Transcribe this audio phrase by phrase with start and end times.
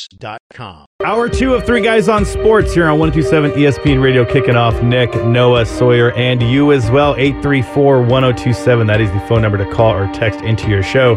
[0.00, 0.86] luxuryautoworks.com.
[1.04, 5.14] Hour two of Three Guys on Sports here on 1027 ESPN Radio, kicking off Nick,
[5.24, 7.14] Noah, Sawyer, and you as well.
[7.16, 8.86] 834 1027.
[8.86, 11.14] That is the phone number to call or text into your show.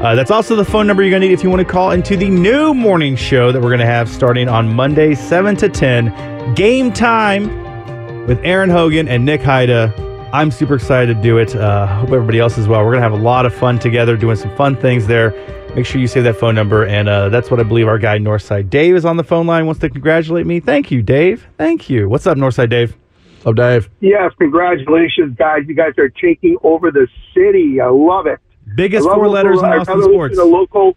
[0.00, 1.90] Uh, that's also the phone number you're going to need if you want to call
[1.90, 5.68] into the new morning show that we're going to have starting on Monday, 7 to
[5.68, 6.54] 10.
[6.54, 9.92] Game time with Erin Hogan and Nick Haida.
[10.32, 11.54] I'm super excited to do it.
[11.54, 12.80] Uh, hope everybody else as well.
[12.80, 15.30] We're going to have a lot of fun together doing some fun things there.
[15.76, 16.86] Make sure you save that phone number.
[16.86, 19.66] And uh, that's what I believe our guy, Northside Dave, is on the phone line,
[19.66, 20.58] wants to congratulate me.
[20.58, 21.46] Thank you, Dave.
[21.58, 22.08] Thank you.
[22.08, 22.96] What's up, Northside Dave?
[23.44, 23.90] Oh, Dave.
[24.00, 25.64] Yes, congratulations, guys.
[25.68, 27.78] You guys are taking over the city.
[27.78, 28.40] I love it.
[28.74, 30.36] Biggest love four letters in Austin sports.
[30.36, 30.96] The local.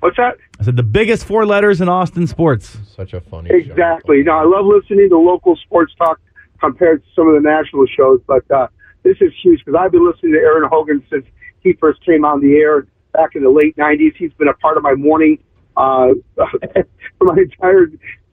[0.00, 0.38] What's that?
[0.58, 2.78] I said the biggest four letters in Austin sports.
[2.96, 4.22] Such a funny Exactly.
[4.22, 6.18] No, I love listening to local sports talk
[6.60, 8.68] compared to some of the national shows, but uh,
[9.02, 11.26] this is huge because I've been listening to Erin Hogan since
[11.60, 12.86] he first came on the air
[13.16, 14.14] back in the late '90s.
[14.16, 15.38] He's been a part of my morning
[15.76, 17.86] uh, for my entire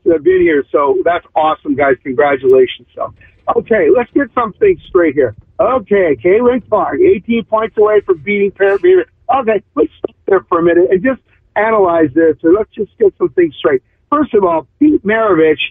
[0.06, 0.64] uh, being here.
[0.72, 1.96] So that's awesome, guys.
[2.04, 2.88] Congratulations.
[2.94, 3.14] So,
[3.56, 5.36] okay, let's get something straight here.
[5.60, 9.06] Okay, Caitlin Clark, 18 points away from beating Beaver.
[9.34, 11.22] Okay, let's stop there for a minute and just
[11.56, 13.82] analyze this, and let's just get some things straight.
[14.10, 15.62] First of all, Pete Maravich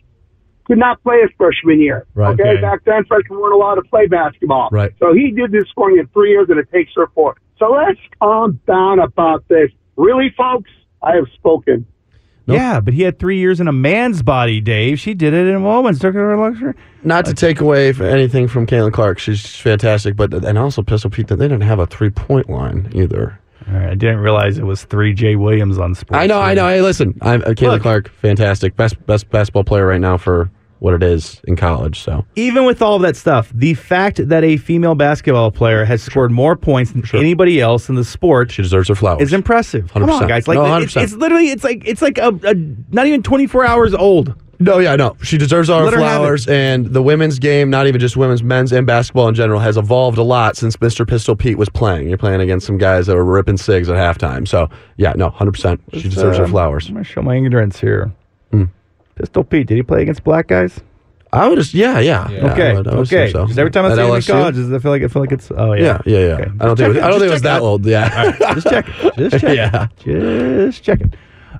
[0.68, 2.06] did not play his freshman year.
[2.14, 2.32] Right.
[2.32, 2.60] Okay, Okay.
[2.60, 4.68] back then freshmen weren't allowed to play basketball.
[4.72, 4.92] Right.
[4.98, 7.36] So he did this scoring in three years, and it takes her four.
[7.62, 9.70] So let's calm down about this.
[9.94, 10.68] Really, folks,
[11.00, 11.86] I have spoken.
[12.46, 14.98] Yeah, but he had three years in a man's body, Dave.
[14.98, 16.00] She did it in a woman's.
[16.00, 16.74] Took her luxury.
[17.04, 21.08] Not to take away for anything from Caitlin Clark, she's fantastic, but and also Pistol
[21.08, 23.38] Pete that they didn't have a three point line either.
[23.68, 26.20] All right, I didn't realize it was three Jay Williams on sports.
[26.20, 26.66] I know, I know.
[26.66, 27.82] Hey, listen, I'm uh, Caitlin Look.
[27.82, 30.50] Clark, fantastic, best best basketball player right now for
[30.82, 32.00] what it is in college.
[32.00, 36.02] So Even with all of that stuff, the fact that a female basketball player has
[36.02, 39.22] scored more points than anybody else in the sport she deserves her flowers.
[39.22, 39.92] is impressive.
[39.92, 40.48] Come on, guys!
[40.48, 41.02] Like No, it's, 100%.
[41.04, 42.54] it's literally it's like it's like a, a
[42.90, 44.34] not even twenty four hours old.
[44.58, 45.16] No, yeah, no.
[45.24, 46.46] She deserves all her flowers.
[46.46, 50.18] And the women's game, not even just women's, men's and basketball in general, has evolved
[50.18, 51.04] a lot since Mr.
[51.08, 52.08] Pistol Pete was playing.
[52.08, 54.46] You're playing against some guys that were ripping cigs at halftime.
[54.46, 54.68] So,
[54.98, 55.80] yeah, no, 100%.
[55.94, 56.86] She deserves her Um, flowers.
[56.86, 58.12] I'm gonna show my ignorance here.
[58.52, 58.64] Hmm.
[59.16, 60.80] Pistol Pete, did he play against black guys?
[61.34, 62.28] I would just, yeah, yeah.
[62.30, 63.24] yeah okay, I would- I would okay.
[63.24, 63.44] assume so.
[63.44, 64.26] Because every time I At see him in LSU?
[64.28, 66.34] college, I feel like I feel like it's oh yeah, Yeah, yeah, yeah.
[66.34, 66.42] Okay.
[66.60, 67.62] I don't think it was, I don't think it was that out.
[67.62, 67.86] old.
[67.86, 68.32] Yeah.
[68.54, 69.16] just check it.
[69.16, 69.84] Just check Yeah.
[70.04, 70.66] it.
[70.66, 71.14] Just check it.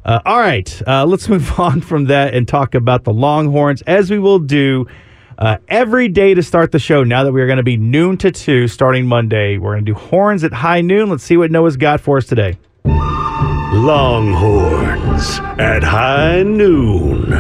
[0.05, 0.83] Uh, all right.
[0.87, 4.87] Uh, let's move on from that and talk about the Longhorns, as we will do
[5.39, 7.03] uh, every day to start the show.
[7.05, 9.93] Now that we are going to be noon to two starting Monday, we're going to
[9.93, 11.09] do horns at high noon.
[11.09, 12.59] Let's see what Noah's got for us today.
[13.83, 17.31] Longhorns at high noon.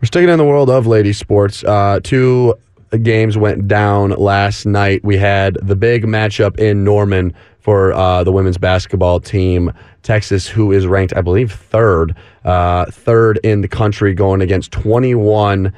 [0.00, 1.62] We're sticking in the world of ladies sports.
[1.62, 2.56] Uh, two
[3.04, 5.04] games went down last night.
[5.04, 9.72] We had the big matchup in Norman for uh, the women's basketball team.
[10.02, 15.72] Texas, who is ranked, I believe, third, uh, third in the country, going against 21.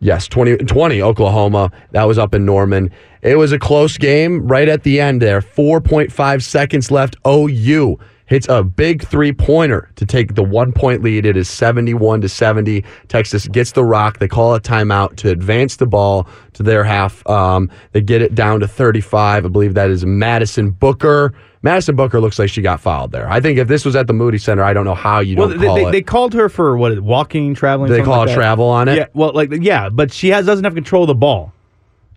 [0.00, 1.70] Yes, 20, 20 Oklahoma.
[1.90, 2.90] That was up in Norman.
[3.22, 5.40] It was a close game right at the end there.
[5.40, 7.16] 4.5 seconds left.
[7.26, 11.26] OU hits a big three pointer to take the one point lead.
[11.26, 12.84] It is 71 to 70.
[13.08, 14.18] Texas gets the rock.
[14.18, 17.24] They call a timeout to advance the ball to their half.
[17.28, 19.44] Um, they get it down to 35.
[19.44, 21.32] I believe that is Madison Booker.
[21.64, 23.28] Madison Booker looks like she got fouled there.
[23.30, 25.48] I think if this was at the Moody Center, I don't know how you Well,
[25.48, 25.92] don't they, call they, it.
[25.92, 26.98] they called her for what?
[27.00, 27.92] Walking, traveling.
[27.92, 28.96] They call like travel on it?
[28.96, 29.06] Yeah.
[29.14, 31.52] Well, like yeah, but she has doesn't have control of the ball.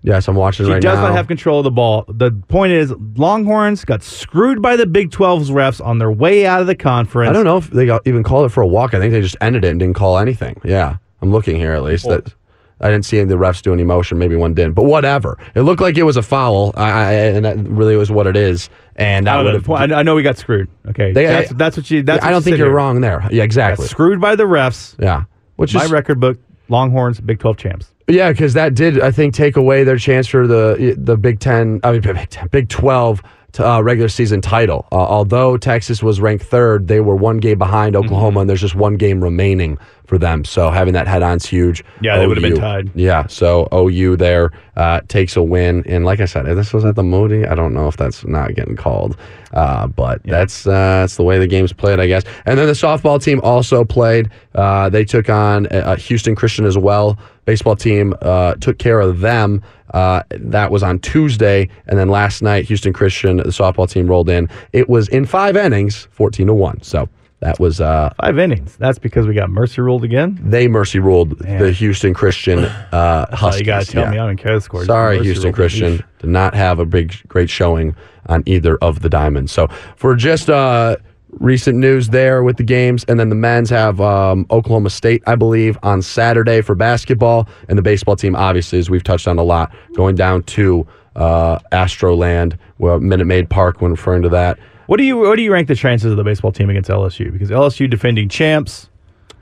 [0.06, 2.06] Yes, I'm watching She right does not have control of the ball.
[2.08, 6.62] The point is, Longhorns got screwed by the Big 12's refs on their way out
[6.62, 7.30] of the conference.
[7.30, 8.94] I don't know if they got, even called it for a walk.
[8.94, 10.60] I think they just ended it and didn't call anything.
[10.64, 12.08] Yeah, I'm looking here at least.
[12.08, 12.34] That
[12.82, 14.18] I didn't see any of the refs do any motion.
[14.18, 15.38] Maybe one didn't, but whatever.
[15.56, 18.36] It looked like it was a foul, I, I, and that really was what it
[18.36, 18.70] is.
[18.98, 19.76] And I, that don't would know.
[19.78, 19.92] have.
[19.92, 20.70] I I know we got screwed.
[20.90, 22.04] Okay, They- that's, I- that's what you.
[22.04, 22.76] That's I what don't think you're here.
[22.76, 23.22] wrong there.
[23.32, 23.88] Yeah, Got exactly.
[23.88, 24.96] screwed by the refs.
[25.02, 25.24] Yeah,
[25.56, 26.38] which My is record book:
[26.68, 27.92] Longhorns, Big 12 champs.
[28.08, 31.80] Yeah, because that did I think take away their chance for the the Big Ten,
[31.84, 33.22] I mean Big Ten, Big Twelve
[33.60, 34.88] uh, regular season title.
[34.92, 38.76] Uh, although Texas was ranked third, they were one game behind Oklahoma, and there's just
[38.76, 40.46] one game remaining for them.
[40.46, 41.84] So having that head on's huge.
[42.02, 42.92] Yeah, they would've been tied.
[42.96, 46.96] Yeah, so OU there uh, takes a win, and like I said, this was at
[46.96, 47.46] the Moody.
[47.46, 49.18] I don't know if that's not getting called,
[49.54, 52.24] uh, but that's uh, that's the way the game's played, I guess.
[52.46, 54.30] And then the softball team also played.
[54.54, 57.18] Uh, they took on uh, Houston Christian as well.
[57.46, 59.62] Baseball team uh, took care of them.
[59.94, 64.30] Uh, that was on Tuesday, and then last night, Houston Christian, the softball team rolled
[64.30, 64.50] in.
[64.74, 66.82] It was in five innings, fourteen to one.
[66.82, 67.08] So
[67.46, 68.76] that was uh, Five innings.
[68.78, 70.40] That's because we got Mercy ruled again.
[70.44, 73.60] they mercy ruled the Houston Christian uh, Huskies.
[73.60, 74.12] you got to tell Yeah.
[74.12, 74.84] me I don't care the score.
[74.86, 75.54] Sorry, Houston.
[75.54, 77.96] Christian did not have a big, great showing
[78.28, 79.52] on either of the diamonds.
[79.52, 80.98] So for just uh,
[81.40, 85.36] recent news there with the games, and then the men's have um, Oklahoma State, I
[85.36, 89.44] believe, on Saturday for basketball, and the baseball team, obviously, as we've touched on a
[89.44, 94.58] lot, going down to uh, Astroland, well, Minute Maid Park, when referring to that.
[94.88, 97.32] What do you what do you rank the chances of the baseball team against LSU?
[97.32, 98.90] Because LSU defending champs,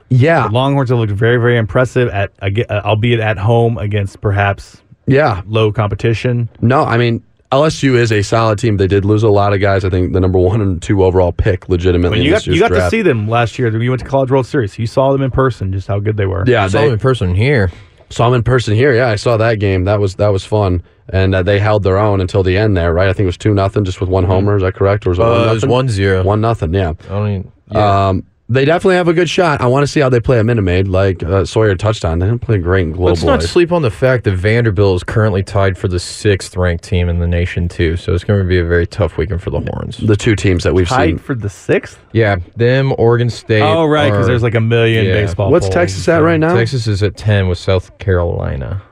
[0.08, 4.20] Yeah, the Longhorns have looked very very impressive at ag- uh, albeit at home against
[4.20, 5.42] perhaps yeah.
[5.46, 6.48] low competition.
[6.60, 7.22] No, I mean
[7.54, 8.78] LSU is a solid team.
[8.78, 9.84] They did lose a lot of guys.
[9.84, 12.18] I think the number one and two overall pick, legitimately.
[12.18, 13.80] I mean, in you this got you year's got to see them last year.
[13.80, 14.76] You went to College World Series.
[14.78, 16.44] You saw them in person, just how good they were.
[16.46, 17.70] Yeah, saw they him in person here.
[18.10, 18.94] Saw them in person here.
[18.94, 19.84] Yeah, I saw that game.
[19.84, 22.92] That was that was fun, and uh, they held their own until the end there.
[22.92, 24.56] Right, I think it was two nothing, just with one homer.
[24.56, 25.06] Is that correct?
[25.06, 25.88] Or was it Uh, one it was nothing?
[25.88, 26.24] 1-0.
[26.24, 26.74] One nothing.
[26.74, 26.92] Yeah.
[27.04, 27.52] I don't.
[27.70, 28.08] Yeah.
[28.08, 29.60] Um, they definitely have a good shot.
[29.60, 30.88] I want to see how they play at Minute Maid.
[30.88, 33.06] Like uh, Sawyer touched on, they didn't play great in Global.
[33.06, 33.50] Let's not Life.
[33.50, 37.18] sleep on the fact that Vanderbilt is currently tied for the sixth ranked team in
[37.18, 37.96] the nation too.
[37.96, 39.96] So it's going to be a very tough weekend for the Horns.
[39.98, 41.18] the two teams that we've Tied seen.
[41.18, 41.98] for the sixth.
[42.12, 43.62] Yeah, them, Oregon State.
[43.62, 45.14] Oh right, because there's like a million yeah.
[45.14, 45.50] baseball.
[45.50, 45.68] What's.
[45.68, 46.54] Texas at right now?
[46.54, 48.82] Texas is at ten with South Carolina.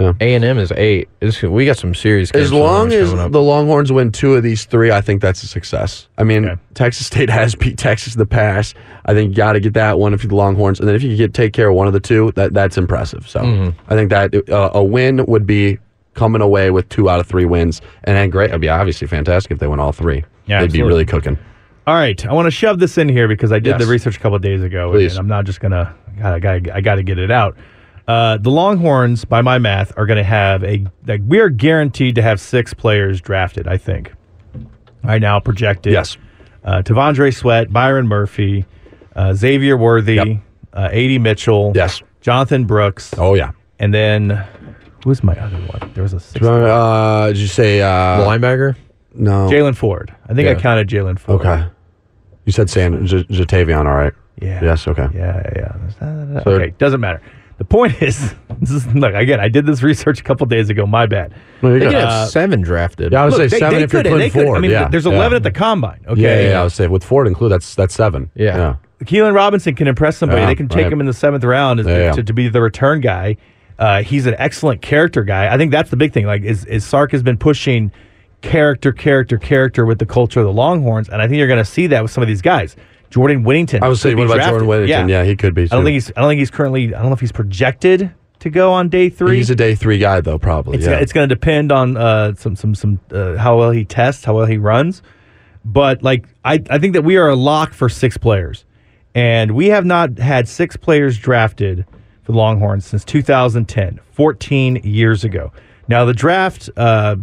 [0.00, 0.12] Yeah.
[0.20, 1.08] A and M is eight.
[1.20, 2.32] It's, we got some serious.
[2.32, 3.32] games As long as up.
[3.32, 6.08] the Longhorns win two of these three, I think that's a success.
[6.18, 6.60] I mean, Okay.
[6.74, 8.74] Texas State has beat Texas in the past.
[9.04, 11.02] I think you got to get that one if you're the Longhorns, and then if
[11.02, 13.28] you can get take care of one of the two, that that's impressive.
[13.28, 13.78] So Mm-hmm.
[13.92, 15.78] I think that uh, a win would be
[16.14, 18.50] coming away with two out of three wins, and then great.
[18.50, 20.24] It'd be obviously fantastic if they win all three.
[20.46, 20.78] Yeah, they'd absolutely.
[20.78, 21.38] be really cooking.
[21.86, 23.80] All right, I want to shove this in here because I did Yes.
[23.80, 25.12] the research a couple of days ago, Please.
[25.12, 25.94] and I'm not just gonna.
[26.22, 26.70] I got.
[26.70, 27.56] I got to get it out.
[28.10, 30.84] Uh, the Longhorns, by my math, are going to have a.
[31.06, 33.68] Like, we are guaranteed to have six players drafted.
[33.68, 34.12] I think.
[35.04, 35.92] Right now, projected.
[35.92, 36.16] Yes.
[36.64, 38.64] Uh, T'Vondre Sweat, Byron Murphy,
[39.14, 40.26] uh, Xavier Worthy, Yep.
[40.74, 41.18] uh, A.D.
[41.18, 41.72] Mitchell.
[41.74, 42.02] Yes.
[42.20, 43.52] Jonathan Brooks, Oh yeah.
[43.78, 44.44] and then
[45.04, 45.90] who's my other one?
[45.94, 46.46] There was a sixth.
[46.46, 48.76] Uh, did you say uh, linebacker.
[49.14, 49.48] no?
[49.48, 50.14] Jaylan Ford.
[50.28, 51.40] I think I counted Jaylan Ford.
[51.40, 51.64] Okay.
[52.44, 54.12] You said San J- Jatavion, all right?
[54.42, 54.62] Yeah.
[54.62, 54.86] Yes.
[54.86, 55.06] Okay.
[55.14, 55.76] Yeah, yeah.
[56.00, 56.42] yeah.
[56.42, 57.22] So- okay, doesn't matter.
[57.60, 59.38] The point is, this is look again.
[59.38, 60.86] I did this research a couple days ago.
[60.86, 61.34] My bad.
[61.60, 61.90] No, you're They good.
[61.92, 63.12] could have Uh, seven drafted.
[63.12, 64.46] Yeah, I would Look, say they, seven they if you're could, including they could.
[64.46, 64.56] Ford.
[64.56, 65.12] I mean, yeah, there's yeah.
[65.12, 66.00] 11 at the combine.
[66.08, 66.22] Okay.
[66.22, 68.30] Yeah, yeah, yeah, I would say with Ford included, that's that's seven.
[68.34, 68.56] Yeah.
[68.56, 68.76] yeah.
[69.04, 70.40] Keilan Robinson can impress somebody.
[70.40, 70.92] Yeah, they can take right.
[70.92, 72.12] him in the seventh round as, Yeah, yeah.
[72.12, 73.36] To, to be the return guy.
[73.78, 75.52] Uh, he's an excellent character guy.
[75.52, 76.24] I think that's the big thing.
[76.24, 77.92] Like, is, is Sark has been pushing
[78.40, 81.70] character, character, character with the culture of the Longhorns, and I think you're going to
[81.70, 82.74] see that with some of these guys.
[83.10, 83.82] Jordan Whittington.
[83.82, 84.52] I was saying, what about drafted.
[84.52, 85.08] Jordan Whittington?
[85.08, 85.24] Yeah.
[85.24, 85.64] he could be.
[85.64, 86.10] I don't think he's.
[86.16, 86.94] I don't think he's currently.
[86.94, 89.36] I don't know if he's projected to go on day three.
[89.36, 90.78] He's a day three guy though, probably.
[90.78, 90.94] It's, yeah.
[90.94, 94.36] it's going to depend on uh, some some some uh, how well he tests, how
[94.36, 95.02] well he runs.
[95.64, 98.64] But like I, I think that we are a lock for six players,
[99.14, 101.84] and we have not had six players drafted
[102.22, 105.52] for the Longhorns since 2010, 14 years ago.
[105.88, 107.16] Now the draft, uh,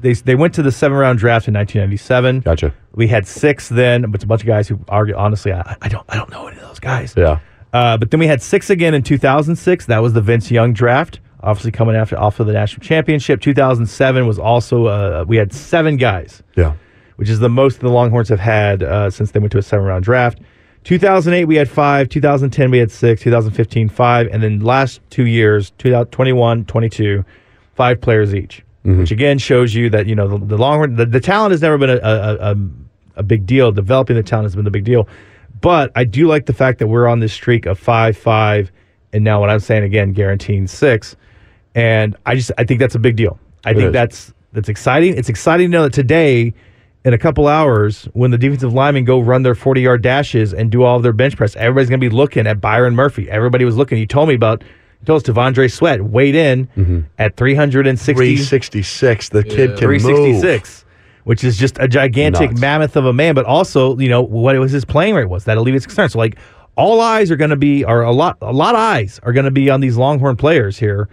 [0.00, 2.40] they they went to the seven round draft in 1997.
[2.40, 2.74] Gotcha.
[2.94, 5.14] We had six then, but it's a bunch of guys who argue.
[5.14, 7.14] Honestly, I, I don't I don't know any of those guys.
[7.16, 7.40] Yeah.
[7.72, 9.86] Uh, but then we had six again in 2006.
[9.86, 13.40] That was the Vince Young draft, obviously coming after off of the national championship.
[13.40, 16.74] 2007 was also uh, we had seven guys, Yeah.
[17.16, 19.84] which is the most the Longhorns have had uh, since they went to a seven
[19.84, 20.38] round draft.
[20.84, 22.08] 2008 we had five.
[22.08, 23.20] 2010 we had six.
[23.22, 27.24] 2015 five, and then last two years 2021, 22,
[27.74, 28.62] five players each.
[28.86, 29.00] Mm-hmm.
[29.00, 31.76] Which again shows you that you know the, the run the, the talent has never
[31.76, 33.72] been a, a, a, um, a big deal.
[33.72, 35.08] Developing the talent has been the big deal.
[35.60, 38.70] But I do like the fact that we're on this streak of five, five,
[39.12, 41.16] and now what I'm saying again, guaranteeing six.
[41.74, 43.40] And I just I think that's a big deal.
[43.64, 43.92] I think is.
[43.92, 45.16] that's that's exciting.
[45.16, 46.54] It's exciting to know that today,
[47.04, 50.70] in a couple hours, when the defensive linemen go run their 40 yard dashes and
[50.70, 53.28] do all of their bench press, everybody's gonna be looking at Byron Murphy.
[53.28, 53.98] Everybody was looking.
[53.98, 54.62] You told me about
[55.00, 57.00] you told us T'Vondre Sweat weighed in mm-hmm.
[57.18, 59.28] at 360 366.
[59.30, 59.78] The kid can move.
[59.78, 60.84] 366
[61.24, 62.60] which is just a gigantic Nuts.
[62.60, 65.44] mammoth of a man but also you know what it was his playing rate was
[65.44, 66.38] that alleviates concern so like
[66.76, 69.44] all eyes are going to be or a lot a lot of eyes are going
[69.44, 71.08] to be on these longhorn players here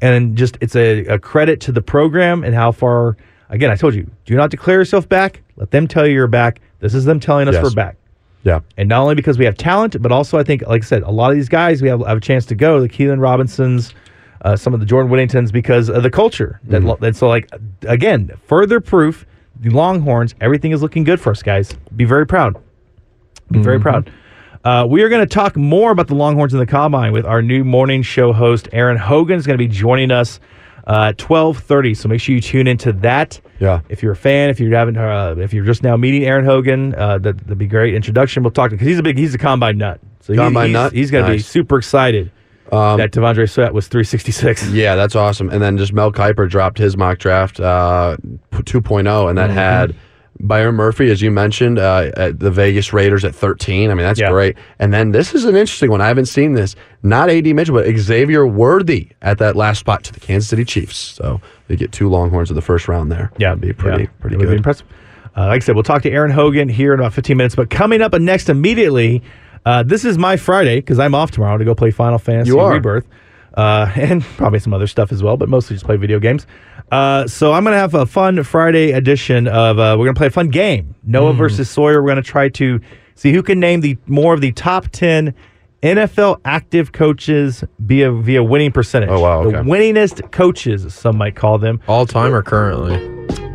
[0.00, 3.16] and just it's a, a credit to the program and how far
[3.50, 6.60] again i told you do not declare yourself back let them tell you you're back
[6.78, 7.64] this is them telling us Yes.
[7.64, 7.96] we're back
[8.46, 8.60] Yeah.
[8.76, 11.10] And not only because we have talent, but also I think, like I said, a
[11.10, 12.80] lot of these guys we have, have a chance to go.
[12.80, 13.92] The Keilan Robinsons,
[14.42, 16.60] uh, some of the Jordan Whittingtons, because of the culture.
[16.64, 17.12] That, Mm-hmm.
[17.16, 17.50] so, like
[17.88, 19.26] again, further proof
[19.58, 21.74] the Longhorns, everything is looking good for us, guys.
[21.96, 22.54] Be very proud.
[23.50, 24.12] Be very proud.
[24.64, 27.42] Uh, we are going to talk more about the Longhorns in the Combine with our
[27.42, 30.38] new morning show host, Erin Hogan, is going to be joining us
[30.86, 31.94] uh, twelve thirty.
[31.94, 33.40] So make sure you tune into that.
[33.58, 33.80] Yeah.
[33.88, 36.94] If you're a fan, if you haven't, uh, if you're just now meeting Erin Hogan,
[36.94, 38.42] uh, that, that'd be great introduction.
[38.42, 39.98] We'll talk to because he's a big, he's a combine nut.
[40.20, 40.92] So he- Combine he's, nut?
[40.92, 42.30] He's going to be super excited
[42.70, 44.70] that T'Vondre Sweat was 366.
[44.72, 45.48] Yeah, that's awesome.
[45.50, 48.16] And then just Mel Kiper dropped his mock draft uh,
[48.50, 49.56] p- 2.0, and that Mm-hmm.
[49.56, 49.96] had
[50.40, 53.90] Byron Murphy, as you mentioned, uh, at the Vegas Raiders at 13.
[53.90, 54.30] I mean, that's Yeah.
[54.30, 54.56] great.
[54.78, 56.00] And then this is an interesting one.
[56.00, 56.76] I haven't seen this.
[57.02, 60.96] Not AD Mitchell, but Xavier Worthy at that last spot to the Kansas City Chiefs.
[60.96, 63.30] So they get two Longhorns in the first round there.
[63.38, 64.08] Yeah, That'd be pretty, yeah.
[64.20, 64.50] pretty It good.
[64.50, 64.86] Be impressive.
[65.36, 67.54] Uh, like I said, we'll talk to Erin Hogan here in about 15 minutes.
[67.54, 69.22] But coming up next immediately,
[69.66, 72.52] uh, this is my Friday because I'm off tomorrow to go play Final Fantasy.
[72.52, 73.04] Rebirth,
[73.56, 76.46] uh, and probably some other stuff as well, but mostly just play video games.
[76.92, 79.78] Uh, so I'm gonna have a fun Friday edition of.
[79.78, 81.38] Uh, we're gonna play a fun game, Noah Hmm.
[81.38, 82.02] versus Sawyer.
[82.02, 82.80] We're gonna try to
[83.14, 85.34] see who can name the more of the top 10
[85.82, 89.10] NFL active coaches via via winning percentage.
[89.10, 92.94] Oh, wow, The winningest coaches, some might call them, All time or currently?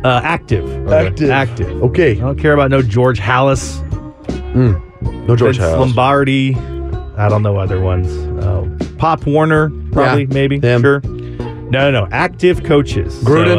[0.04, 0.90] uh, active.
[0.92, 1.30] Active.
[1.30, 1.82] Active.
[1.82, 2.12] Okay.
[2.12, 3.80] I don't care about no George Halas,
[4.54, 5.78] No George Vince House.
[5.78, 6.54] Lombardi.
[7.16, 8.08] I don't know other ones.
[8.44, 8.66] Uh,
[9.02, 10.60] Pop Warner, probably, Yeah, maybe.
[10.60, 11.00] Sure.
[11.00, 12.08] No, no, no.
[12.12, 13.18] Active coaches.
[13.24, 13.56] Gruden.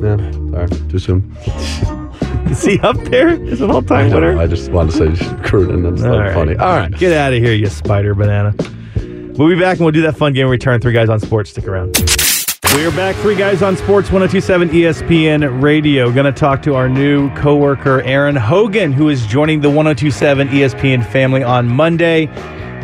[0.00, 1.36] So, Yeah, sorry, too soon.
[1.48, 3.30] uh, is he up there?
[3.30, 4.36] Is an all-time don't winner?
[4.36, 5.82] know, I just wanted to say Gruden.
[5.82, 6.32] That's not right.
[6.32, 6.54] funny.
[6.54, 6.96] All right.
[6.96, 8.54] Get out of here, you spider banana.
[9.36, 10.80] We'll be back and we'll do that fun game return.
[10.80, 11.50] Three guys on sports.
[11.50, 11.96] Stick around.
[12.76, 13.16] We are back.
[13.16, 16.12] Three guys on sports 1027 ESPN radio.
[16.12, 21.04] Going to talk to our new coworker, Erin Hogan, who is joining the 1027 ESPN
[21.04, 22.28] family on Monday.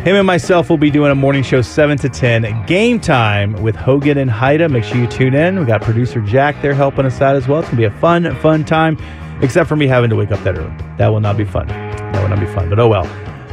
[0.03, 2.65] Him and myself will be doing a morning show 7 to 10.
[2.65, 4.67] Game time with Hogan and Haida.
[4.67, 5.59] Make sure you tune in.
[5.59, 7.59] We got producer Jack there helping us out as well.
[7.59, 8.97] It's going to be a fun, fun time,
[9.43, 10.75] except for me having to wake up that early.
[10.97, 11.67] That will not be fun.
[11.67, 13.05] That will not be fun, but oh well.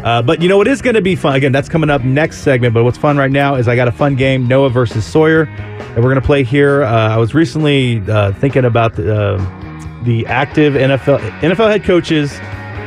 [0.07, 1.35] Uh, but you know what is going to be fun?
[1.35, 2.73] Again, that's coming up next segment.
[2.73, 5.97] But what's fun right now is I got a fun game, Noah versus Sawyer, that
[5.97, 6.83] we're going to play here.
[6.83, 12.33] Uh, I was recently uh, thinking about the, uh, the active NFL NFL head coaches,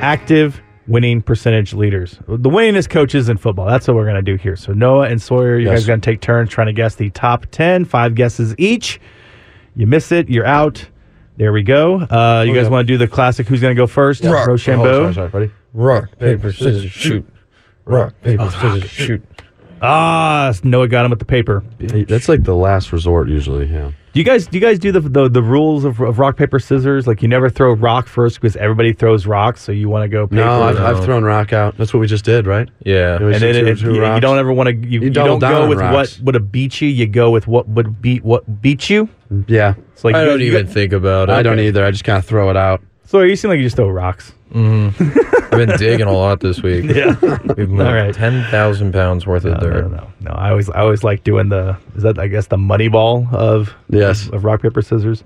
[0.01, 3.67] active winning percentage leaders, the winningest coaches in football.
[3.67, 4.55] That's what we're going to do here.
[4.55, 5.79] So Noah and Sawyer, you Yes.
[5.79, 8.99] guys are going to take turns trying to guess the top 10, five guesses each.
[9.75, 10.85] You miss it, you're out.
[11.37, 11.95] There we go.
[12.01, 12.69] Uh, you guys yeah.
[12.69, 13.47] want to do the classic?
[13.47, 14.23] Who's going to go first?
[14.23, 14.47] Rock.
[14.47, 15.05] Rochambeau.
[15.07, 15.29] Oh, sorry, sorry.
[15.29, 15.53] Ready?
[15.73, 17.25] Rock, paper, scissors, shoot.
[17.85, 19.23] Rock, paper, scissors, shoot.
[19.81, 21.63] Ah, Noah got him with the paper.
[21.79, 23.65] That's like the last resort usually.
[23.65, 23.91] Yeah.
[24.13, 26.59] Do you guys do you guys do the the, the rules of, of rock paper
[26.59, 27.07] scissors?
[27.07, 30.27] Like you never throw rock first because everybody throws rocks, so you want to go
[30.27, 30.35] paper.
[30.35, 31.77] No, I've, I've thrown rock out.
[31.77, 32.67] That's what we just did, right?
[32.83, 33.15] Yeah.
[33.15, 35.51] And then two- it, you, you don't ever want to you, you, double don't down
[35.53, 36.17] go on with rocks.
[36.19, 36.89] what would have beat you.
[36.89, 39.07] You go with what would beat what beat you.
[39.47, 39.75] Yeah.
[39.93, 41.33] It's like I you- don't you even got- think about it.
[41.33, 41.85] I don't either.
[41.85, 42.81] I just kind of throw it out.
[43.05, 44.33] So you seem like you just throw rocks.
[44.53, 46.85] I've been digging a lot this week.
[46.85, 47.15] Yeah.
[47.55, 48.13] We've moved All right.
[48.13, 49.89] 10,000 pounds worth of No, dirt.
[49.91, 50.31] no, no, no.
[50.31, 51.77] I always, I always like doing the.
[51.95, 54.27] Is that I guess the money ball of Yes.
[54.29, 55.23] of rock paper scissors.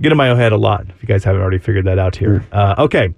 [0.00, 0.86] Get in my own head a lot.
[0.88, 2.44] If you guys haven't already figured that out here.
[2.52, 3.14] Uh, okay,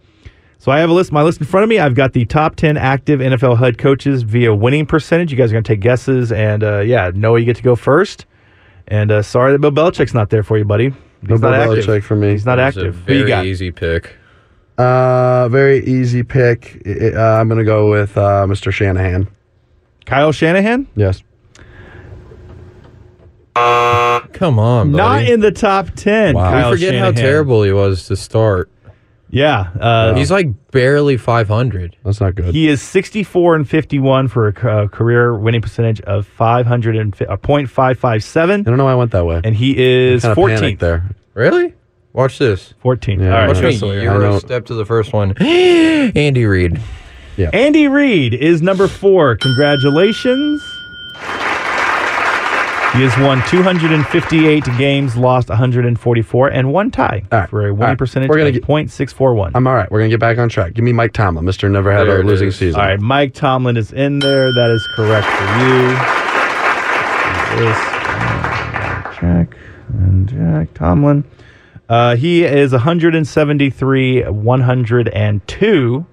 [0.59, 1.13] so I have a list.
[1.13, 1.79] My list in front of me.
[1.79, 5.31] I've got the top ten active NFL head coaches via winning percentage.
[5.31, 7.77] You guys are going to take guesses, and uh, yeah, Noah, you get to go
[7.77, 8.27] first.
[8.89, 10.91] And uh, sorry that Bill Belichick's not there for you, buddy.
[11.21, 11.87] He's No not Bill active.
[11.87, 12.31] Belichick for me.
[12.33, 12.97] He's not a active.
[13.07, 13.47] Who you very got?
[13.47, 14.17] easy pick.
[14.79, 16.83] Uh, very easy pick.
[16.87, 18.73] I- Uh, I'm gonna go with uh, Mr.
[18.73, 19.29] Shanahan.
[20.07, 20.87] Kyle Shanahan.
[20.97, 21.23] Yes.
[23.55, 24.97] Come on, buddy.
[24.97, 26.35] Not in the top ten.
[26.35, 26.47] Wow.
[26.57, 27.15] we Kyle forget how Shanahan.
[27.15, 28.69] terrible he was to start.
[29.31, 31.97] Yeah, uh, He's like barely 500.
[32.05, 32.55] That's not good.
[32.55, 37.17] He is 64 and 51 for a ca- uh, career winning percentage of 500 and
[37.17, 39.41] fi- uh, I don't know why I went that way.
[39.43, 40.79] and he is Kinda 14th.
[40.79, 41.05] there.
[41.35, 41.75] Really?
[42.15, 42.73] Watch this.
[42.81, 43.21] 14.
[43.21, 43.77] Yeah, All right, Watch Okay, me.
[43.77, 44.03] so I know.
[44.03, 45.33] Euro step to the first one.
[45.43, 46.81] Andy Reid.
[47.37, 47.51] Yeah.
[47.53, 49.35] Andy Reid is number four.
[49.37, 50.63] Congratulations.
[52.95, 57.83] He has won 258 games, lost 144, and one tie All right, for a winning
[57.83, 57.99] all right.
[57.99, 59.51] percentage We're gonna of get- .641.
[59.57, 59.91] I'm all right.
[59.91, 60.75] We're gonna get back on track.
[60.75, 61.45] Give me Mike Tomlin.
[61.45, 61.69] Mr.
[61.69, 62.57] Never had There a losing is.
[62.57, 62.81] season.
[62.81, 64.53] All right, Mike Tomlin is in there.
[64.53, 65.89] That is correct for you.
[67.67, 69.57] This, uh, Jack
[69.99, 71.25] and Jack Tomlin.
[71.89, 76.07] Uh, he is 173, 102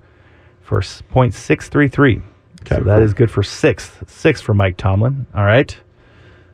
[0.61, 2.21] for s- .633.
[2.67, 3.03] so Okay, that cool.
[3.03, 4.03] is good for sixth.
[4.09, 5.25] Sixth for Mike Tomlin.
[5.33, 5.75] All right.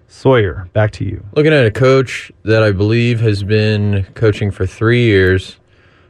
[0.08, 1.24] Sawyer, back to you.
[1.36, 5.58] Looking at a coach that I believe has been coaching for three years.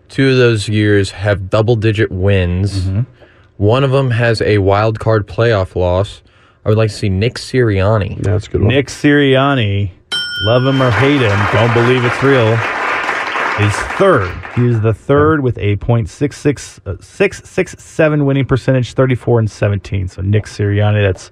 [0.09, 2.89] Two of those years have double digit wins.
[3.57, 6.21] One of them has a wild card playoff loss.
[6.63, 8.17] I would like to see Nick Sirianni.
[8.17, 8.69] Yeah, that's a good one.
[8.69, 9.89] Nick Sirianni,
[10.45, 12.55] love him or hate him, don't believe it's real,
[13.59, 14.31] is third.
[14.55, 20.07] He is the third with a .66, uh, 667 winning percentage, 34 and 17.
[20.07, 21.31] So Nick Sirianni, that's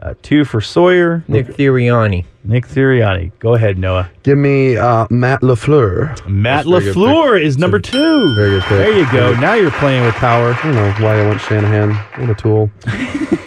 [0.00, 1.24] uh, two for Sawyer.
[1.28, 2.24] Nick Sirianni.
[2.44, 3.32] Nick Sirianni.
[3.38, 4.10] Go ahead, Noah.
[4.22, 6.26] Give me uh, Matt LaFleur.
[6.28, 8.34] Matt very LaFleur is number two.
[8.34, 8.70] very good pick.
[8.70, 9.34] There you go.
[9.40, 10.52] Now you're playing with power.
[10.52, 11.94] I don't know why I went Shanahan.
[12.20, 12.70] What a tool.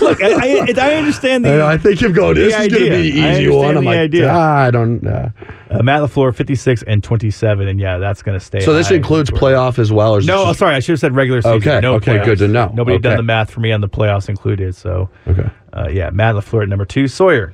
[0.00, 0.32] Look, I,
[0.68, 1.60] I, I understand the.
[1.62, 2.34] I, I think you're going.
[2.36, 3.76] This is going to be I an easy understand one.
[3.76, 4.30] I'm the like, idea.
[4.30, 5.06] ah, I don't.
[5.06, 5.28] Uh.
[5.70, 7.66] Uh, Matt LaFleur, 56 and 27.
[7.66, 8.60] And yeah, that's going to stay.
[8.60, 8.94] So this high.
[8.96, 10.74] includes playoff as well, or No, this oh, sorry.
[10.76, 11.56] I should have said regular season.
[11.56, 12.24] Okay, No okay, playoffs.
[12.26, 12.70] good to know.
[12.74, 14.74] Nobody had done the math for me on the playoffs included.
[14.76, 15.50] So, okay?
[15.72, 17.08] uh, yeah, Matt LaFleur at number two.
[17.08, 17.52] Sawyer.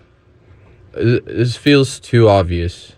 [0.92, 2.94] This feels too obvious,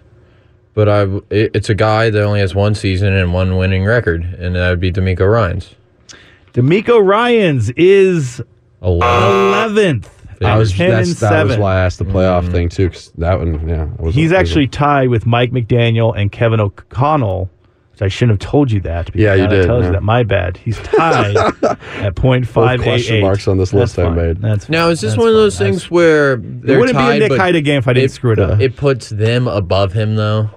[0.74, 3.84] but I w- it- it's a guy that only has one season and one winning
[3.84, 5.74] record, and that would be DeMeco Ryans.
[6.54, 8.51] DeMeco Ryans is Eleven.
[8.82, 10.06] 11th.
[10.44, 11.60] I was 10 that's, and that was 7.
[11.60, 12.90] why I asked the playoff thing too.
[12.90, 16.58] 'cause that one, yeah, I was He's was- actually tied with Mike McDaniel and Kevin
[16.60, 17.48] O'Connell.
[17.92, 19.04] Which I shouldn't have told you that.
[19.06, 19.86] because Yeah, you now did, That tells yeah.
[19.88, 20.02] you that.
[20.02, 20.56] My bad.
[20.56, 23.20] He's tied at point five eight question eight.
[23.20, 24.40] marks on this list I made.
[24.40, 27.04] That's Now, is this that's one of those That's- things where It they're wouldn't be
[27.04, 28.60] a tied, Nick but Haida game if I didn't screw it up.
[28.62, 30.48] It puts them above him, though.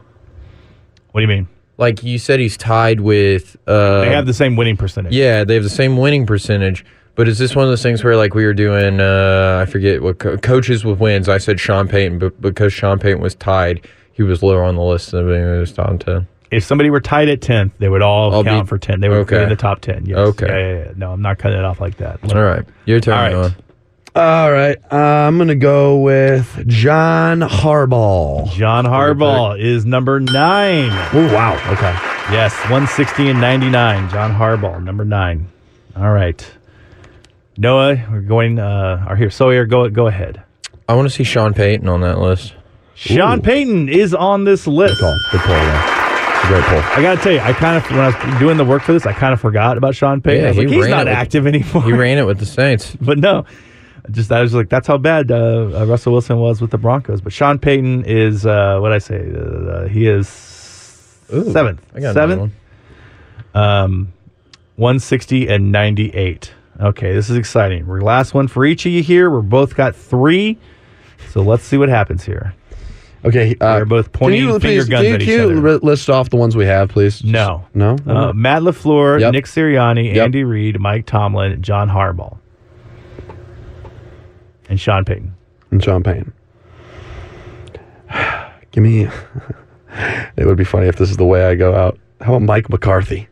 [1.11, 1.47] what do you mean?
[1.77, 3.57] Like you said, he's tied with.
[3.67, 5.13] Uh, They have the same winning percentage.
[5.13, 6.85] Yeah, they have the same winning percentage.
[7.15, 10.01] But is this one of those things where, like, we were doing, uh, I forget
[10.03, 11.29] what co- coaches with wins?
[11.29, 14.81] I said Sean Payton, but because Sean Payton was tied, he was lower on the
[14.81, 16.27] list than everybody was down 10.
[16.51, 18.99] If somebody were tied at 10th, they would all I'll count be- for 10.
[18.99, 19.37] They would okay.
[19.37, 20.05] be in the top 10.
[20.05, 20.17] Yes.
[20.17, 20.47] Okay.
[20.47, 20.91] Yeah, yeah, yeah.
[20.97, 22.19] No, I'm not cutting it off like that.
[22.33, 23.13] All right, your turn.
[23.13, 23.31] All right.
[23.31, 23.55] Noah.
[24.17, 24.95] All right, uh,
[25.27, 28.49] I'm gonna go with John Harbaugh.
[28.53, 30.89] John Harbaugh is number nine.
[31.11, 31.91] Oh wow, okay.
[32.33, 34.09] Yes, 160 and 99.
[34.09, 35.49] John Harbaugh, number nine.
[35.97, 36.49] All right.
[37.57, 40.43] Noah, we're going, uh, or here, Sawyer, go, go ahead.
[40.87, 42.53] I want to see Sean Payton on that list.
[42.95, 44.95] Sean Payton is on this list.
[44.95, 45.17] Good call.
[45.31, 45.53] Good pull.
[45.55, 46.47] Yeah.
[46.47, 46.77] Great pull.
[46.79, 48.93] I got to tell you, I kind of, when I was doing the work for
[48.93, 50.41] this, I kind of forgot about Sean Payton.
[50.43, 51.83] Yeah, I was he like, he's not it with- active anymore.
[51.83, 52.95] He ran it with the Saints.
[53.01, 53.45] but no,
[54.11, 57.21] just I was like, that's how bad uh, uh, Russell Wilson was with the Broncos.
[57.21, 59.27] But Sean Payton is uh, what I say.
[59.33, 60.27] Uh, he is
[61.33, 61.81] Ooh, seventh.
[61.95, 62.39] I got seventh.
[62.41, 62.51] one.
[63.55, 64.13] Um,
[64.75, 66.53] one sixty and ninety eight.
[66.79, 67.87] Okay, this is exciting.
[67.87, 69.29] We're last one for each of you here.
[69.29, 70.57] We're both got three.
[71.29, 72.53] So let's see what happens here.
[73.23, 75.39] Okay, uh, They're both can pointing you, finger please, guns can you, at each can
[75.49, 75.77] you other.
[75.79, 77.23] list off the ones we have, please?
[77.23, 77.65] No.
[77.73, 77.95] No.
[78.05, 79.31] Uh, Matt Lafleur, Yep.
[79.33, 80.25] Nick Sirianni, Yep.
[80.25, 82.37] Andy Reid, Mike Tomlin, John Harbaugh,
[84.69, 85.33] and Sean Payton.
[85.71, 86.31] and Sean Payne.
[88.71, 89.07] Give me.
[90.37, 91.97] it would be funny if this is the way I go out.
[92.21, 93.27] How about Mike McCarthy?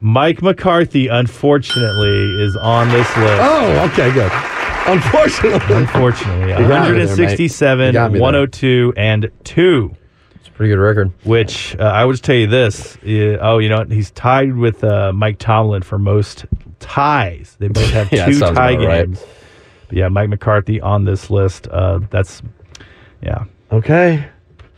[0.00, 3.40] Mike McCarthy, unfortunately, is on this list.
[3.42, 4.32] Oh, okay, good.
[4.86, 7.08] Unfortunately, Unfortunately, You got me there, mate.
[7.10, 8.22] 167, You got me there.
[8.22, 9.96] 102, and 2.
[10.36, 11.12] It's a pretty good record.
[11.24, 12.96] Which uh, I would tell you this.
[12.96, 13.90] uh, oh, you know, what?
[13.92, 16.46] he's tied with uh, Mike Tomlin for most
[16.78, 17.56] ties.
[17.58, 19.04] They both have Yeah, that two sounds tie about right.
[19.06, 19.22] games.
[19.88, 21.68] But yeah, Mike McCarthy on this list.
[21.68, 22.40] Uh, that's,
[23.22, 23.44] yeah.
[23.70, 24.26] okay.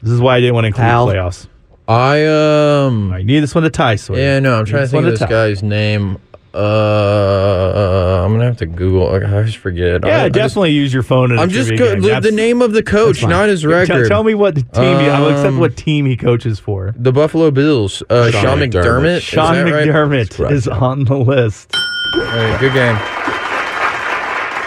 [0.02, 1.06] This is why I didn't want to include Al.
[1.06, 1.46] playoffs.
[1.88, 3.12] I um.
[3.12, 3.96] I need this one to tie.
[3.96, 4.18] Sawyer.
[4.18, 5.26] Yeah, no, I'm trying to think one of this tie.
[5.28, 6.18] guy's name.
[6.54, 9.08] Uh, I'm gonna have to Google.
[9.08, 10.04] I always forget.
[10.04, 11.32] Yeah, I, I just- definitely use your phone.
[11.32, 12.02] In a I'm just trivia go- game.
[12.22, 14.06] the, the name of the coach, not his Tell, record.
[14.08, 14.64] tell me what team.
[14.74, 16.94] he, I will accept Um, what team he coaches for.
[16.96, 18.02] the Buffalo Bills.
[18.10, 18.82] Uh, Sean Sean, McDermott.
[18.84, 19.20] McDermott.
[19.22, 19.88] Sean that right?
[19.88, 21.74] McDermott correct, is on the list.
[22.14, 22.96] All right, good game.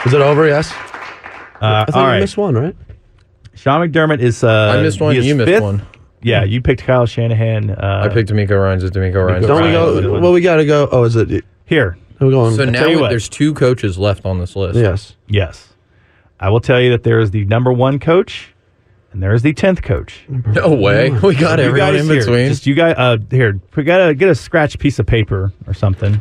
[0.08, 0.47] Is it over?
[0.47, 0.71] Yes.
[0.71, 0.75] Uh,
[1.88, 2.75] I thought all you missed one, right?
[3.54, 4.43] Sean McDermott is.
[4.43, 5.15] Uh, I missed one.
[5.15, 5.63] is You missed fifth.
[5.63, 5.82] one.
[6.26, 7.70] Yeah, you picked Kyle Shanahan.
[7.70, 9.46] Uh, I picked DeMeco Ryan's as DeMeco Ryan's.
[9.46, 10.20] Don't we go?
[10.20, 10.90] Well, we got to go.
[10.92, 11.46] Oh, is it?
[11.66, 11.98] here.
[12.20, 12.56] We're going.
[12.56, 13.10] So tell now what.
[13.10, 14.80] there's two coaches left on this list.
[14.80, 15.16] yes.
[15.28, 15.74] Yes,
[16.40, 18.54] I will tell you that there is the number one coach,
[19.12, 20.26] and there is the tenth coach.
[20.28, 21.10] No way.
[21.22, 22.50] We got You everyone guys in here.
[22.50, 22.96] Just you guys.
[22.98, 26.20] Uh, here, we gotta get a scratch piece of paper or something,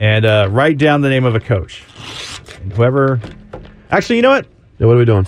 [0.00, 1.82] and uh, write down the name of a coach.
[2.62, 3.20] And whoever.
[3.90, 4.46] Actually, you know what?
[4.78, 5.26] Yeah, what are we doing?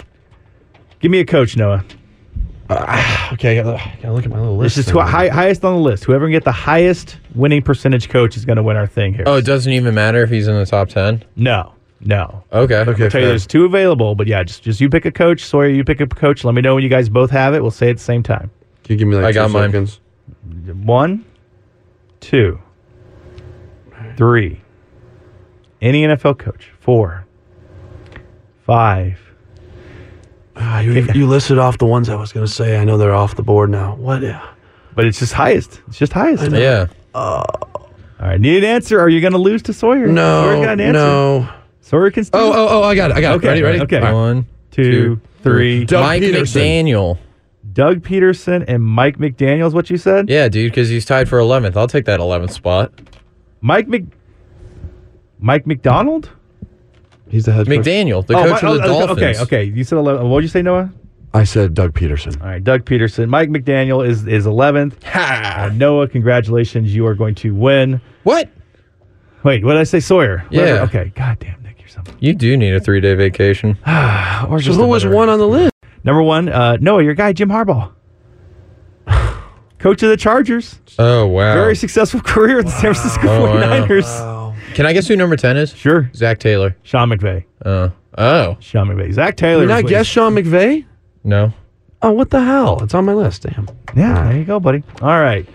[1.01, 1.85] Give me a coach, Noah.
[2.73, 4.77] Ah, okay, I gotta, gotta look at my little list.
[4.77, 6.05] This is who, high, highest on the list.
[6.05, 9.25] Whoever can get the highest winning percentage coach is going to win our thing here.
[9.27, 11.25] oh, it doesn't even matter if he's in the top ten.
[11.37, 12.45] no, no.
[12.53, 12.77] Okay.
[12.77, 13.05] Okay.
[13.05, 15.43] I'll tell you, there's two available, but yeah, just just you pick a coach.
[15.45, 16.45] Sawyer, you pick a coach.
[16.45, 17.61] Let me know when you guys both have it.
[17.61, 18.51] We'll say it at the same time.
[18.85, 19.69] Can you give me like I two got mine.
[19.71, 20.01] seconds?
[20.85, 21.25] One,
[22.21, 22.59] two,
[24.17, 24.61] three.
[25.83, 26.71] Any NFL coach.
[26.81, 27.27] Four,
[28.65, 29.19] five.
[30.57, 32.77] Ah, you, you listed off the ones I was gonna say.
[32.79, 33.95] I know they're off the board now.
[33.97, 34.23] What?
[34.95, 35.81] But it's just highest.
[35.89, 36.51] It's just highest.
[36.51, 36.87] Yeah.
[37.15, 37.45] All
[38.19, 38.99] right, right, need an answer.
[38.99, 40.07] Or are you going to lose to Sawyer?
[40.07, 40.93] Sawyer's No, got an answer.
[40.93, 41.49] no.
[41.81, 42.41] Sawyer can steal.
[42.41, 42.83] Oh, oh, oh!
[42.83, 43.17] I got it.
[43.17, 43.51] I got Okay, it.
[43.51, 43.81] Ready, ready?
[43.81, 43.97] okay.
[43.99, 44.13] All right.
[44.13, 45.85] One, Two, three.
[45.85, 46.61] Doug Mike Pederson.
[46.85, 47.19] McDaniel.
[47.73, 50.29] Doug Pederson and Mike McDaniel's what you said?
[50.29, 51.77] Yeah, dude, because he's tied for 11th.
[51.77, 52.93] I'll take that 11th spot.
[53.61, 54.05] Mike Mc
[55.39, 56.31] Mike McDonald?
[57.31, 57.79] He's the head coach.
[57.79, 59.19] McDaniel, the Oh, coach of the oh, Dolphins.
[59.21, 59.65] Okay, okay.
[59.65, 60.29] You said 11.
[60.29, 60.93] What did you say, Noah?
[61.33, 62.41] I said Doug Pederson.
[62.41, 63.29] All right, Doug Pederson.
[63.29, 64.95] Mike McDaniel is is 11th.
[65.15, 66.93] Uh, Noah, congratulations.
[66.95, 68.01] You are going to win.
[68.25, 68.49] What?
[69.45, 70.01] Wait, what did I say?
[70.01, 70.45] Sawyer.
[70.51, 70.83] Yeah.
[70.83, 71.13] Okay.
[71.15, 72.17] God damn, Nick, you're something.
[72.19, 73.79] You do need a three day vacation.
[74.49, 75.73] Or So who was one on the list?
[76.03, 77.93] Number one, uh, Noah, your guy, Jim Harbaugh.
[79.79, 80.81] Coach of the Chargers.
[80.99, 81.55] Oh, wow.
[81.55, 83.61] Very successful career at the San Francisco Oh, wow.
[84.71, 84.75] 49ers.
[84.75, 85.75] Can I guess who number 10 is?
[85.75, 86.11] Sure.
[86.15, 86.77] Zac Taylor.
[86.83, 87.45] Sean McVay.
[87.65, 89.13] Uh, oh, Sean McVay.
[89.13, 89.63] Zac Taylor.
[89.67, 90.85] Did I is what- guess Sean McVay?
[91.25, 91.53] no.
[92.03, 92.83] Oh, what the hell?
[92.83, 93.43] It's on my list.
[93.43, 93.69] Damn.
[93.95, 94.83] Yeah, there you go, buddy.
[95.03, 95.47] All right.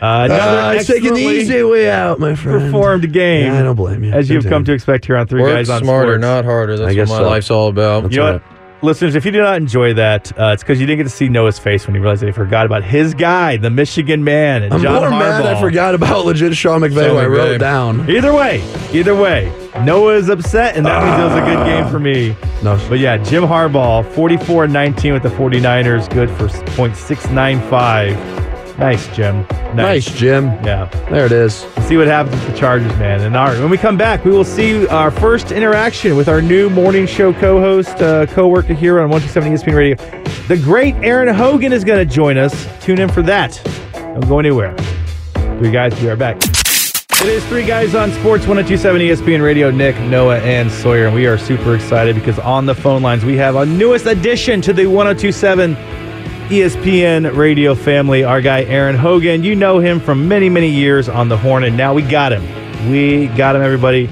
[0.00, 2.60] Uh, another Uh, it's taking the easy way out, my friend.
[2.60, 3.46] performed game.
[3.52, 4.12] Yeah, I don't blame you.
[4.12, 6.22] As you've come to expect here on Three Work Guys on smarter, Sports.
[6.22, 6.76] not harder.
[6.76, 7.26] That's I what guess my so.
[7.26, 8.04] life's all about.
[8.04, 8.32] That's You know right.
[8.34, 8.49] what?
[8.82, 11.28] Listeners, if you did not enjoy that, uh, it's because you didn't get to see
[11.28, 14.72] Noah's face when he realized that he forgot about his guy, the Michigan man, and
[14.72, 17.08] I'm John more mad I forgot about legit Sean McVay.
[17.08, 17.58] Sean I wrote McVay.
[17.58, 18.08] down.
[18.10, 18.62] Either way,
[18.92, 19.52] either way,
[19.84, 22.34] Noah is upset, and that means it was a good game for me.
[22.62, 22.78] No.
[22.88, 28.49] But yeah, Jim Harbaugh, 44 19 with the 49ers, good for .695.
[28.80, 29.46] Nice, Jim.
[29.74, 30.46] Nice, Jim.
[30.64, 30.86] Yeah.
[31.10, 31.66] There it is.
[31.86, 33.20] see what happens with the Chargers, man.
[33.20, 36.70] And right, when we come back, we will see our first interaction with our new
[36.70, 39.96] morning show co-host, uh, co-worker here on 127 ESPN Radio.
[40.48, 42.66] The great Erin Hogan is going to join us.
[42.82, 43.60] Tune in for that.
[43.92, 44.74] Don't go anywhere.
[45.58, 46.38] Three guys, we are back.
[46.42, 49.70] It is Three Guys on Sports 1027 ESPN Radio.
[49.70, 51.04] Nick, Noah, and Sawyer.
[51.04, 54.62] And we are super excited because on the phone lines, we have a newest addition
[54.62, 55.76] to the 1027
[56.50, 59.44] ESPN radio family, our guy Erin Hogan.
[59.44, 62.90] You know him from many, many years on the horn, and now we got him.
[62.90, 64.10] We got him, everybody.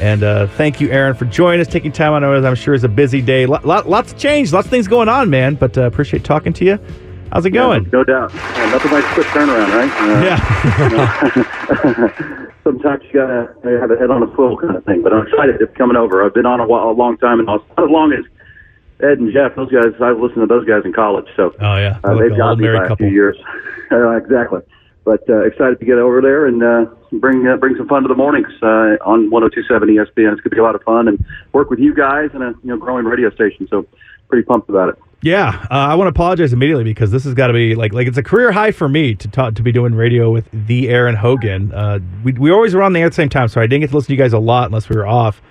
[0.00, 2.44] And uh, thank you, Erin, for joining us, taking time on us.
[2.44, 3.46] I'm sure it's a busy day.
[3.46, 5.56] Lot, lot, lots of change, lots of things going on, man.
[5.56, 6.78] But uh, appreciate talking to you.
[7.32, 7.90] How's it going?
[7.92, 8.32] No doubt.
[8.32, 9.90] Yeah, nothing like a quick turnaround, right?
[10.00, 10.22] Uh,
[12.44, 12.48] Yeah.
[12.62, 15.02] sometimes you gotta have a head on a swivel kind of thing.
[15.02, 16.24] But I'm excited it's coming over.
[16.24, 18.24] I've been on a, while, a long time, and not as long as
[19.02, 19.56] Ed and Jeff.
[19.56, 22.36] Those guys, I've listened to those guys in college, so Oh yeah, uh, they've a
[22.36, 22.96] got me by a couple.
[23.06, 23.36] few years.
[23.92, 24.60] uh, exactly.
[25.04, 28.08] But uh, excited to get over there and uh, bring uh, bring some fun to
[28.08, 30.06] the mornings uh, on 102.7 ESPN.
[30.06, 32.54] It's going to be a lot of fun and work with you guys and a
[32.62, 33.66] you know growing radio station.
[33.68, 33.84] So
[34.28, 34.98] pretty pumped about it.
[35.24, 38.06] Yeah, uh, I want to apologize immediately because this has got to be like like
[38.06, 41.16] it's a career high for me to talk to be doing radio with the Erin
[41.16, 41.72] Hogan.
[41.72, 43.80] Uh, we we always were on the air at the same time, so I didn't
[43.80, 45.42] get to listen to you guys a lot unless we were off.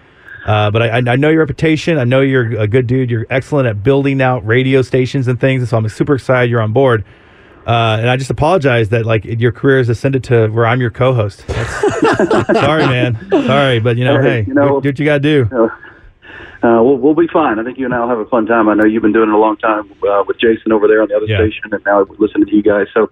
[0.46, 1.98] Uh, but I, I know your reputation.
[1.98, 3.12] I know you're a good dude.
[3.12, 5.70] You're excellent at building out radio stations and things.
[5.70, 7.04] So I'm super excited you're on board.
[7.68, 10.90] Uh, and I just apologize that like your career has ascended to where I'm your
[10.90, 11.46] co-host.
[11.48, 13.18] Sorry, man.
[13.30, 15.70] Sorry, but you know, Hey, hey, you know- do, do what you got to do.
[16.64, 17.58] Uh, we'll, we'll be fine.
[17.58, 18.70] I think you and I will have a fun time.
[18.70, 21.08] I know you've been doing it a long time uh, with Jason over there on
[21.08, 21.38] the other Yeah.
[21.38, 22.86] station, and now listening to you guys.
[22.94, 23.10] So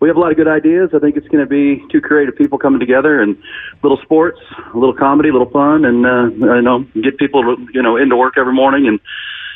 [0.00, 0.90] we have a lot of good ideas.
[0.94, 3.36] I think it's going to be two creative people coming together and
[3.82, 4.38] little sports,
[4.72, 8.16] a little comedy, a little fun, and uh, you know, get people you know into
[8.16, 9.00] work every morning and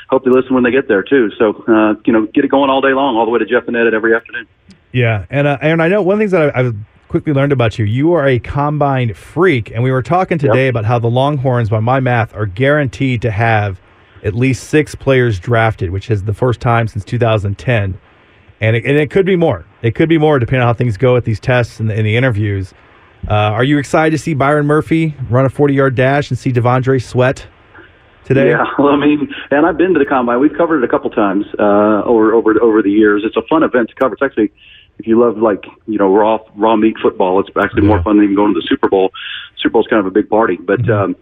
[0.08, 1.30] hope they listen when they get there too.
[1.38, 3.68] So uh, you know, get it going all day long, all the way to Jeff
[3.68, 4.46] and Ed every afternoon.
[4.90, 6.76] Yeah, and uh, Erin, I know one of the things that I, I've
[7.08, 7.84] quickly learned about you.
[7.84, 11.78] You are a combine freak, and we were talking today about how the Longhorns, by
[11.78, 13.80] my math, are guaranteed to have
[14.24, 17.98] at least six players drafted, which is the first time since 2010,
[18.62, 19.66] and it, and it could be more.
[19.82, 22.06] It could be more depending on how things go at these tests and the, and
[22.06, 22.72] the interviews.
[23.28, 27.02] Uh, are you excited to see Byron Murphy run a 40-yard dash and see T'Vondre
[27.02, 27.46] Sweat
[28.24, 28.50] today?
[28.50, 30.40] Yeah, well, I mean, and I've been to the combine.
[30.40, 33.22] We've covered it a couple times uh, over over over the years.
[33.24, 34.14] It's a fun event to cover.
[34.14, 34.52] It's actually,
[34.98, 38.24] if you love like you know raw raw meat football, it's actually more fun than
[38.24, 39.12] even going to the Super Bowl.
[39.56, 41.14] Super Bowl's kind of a big party, but um,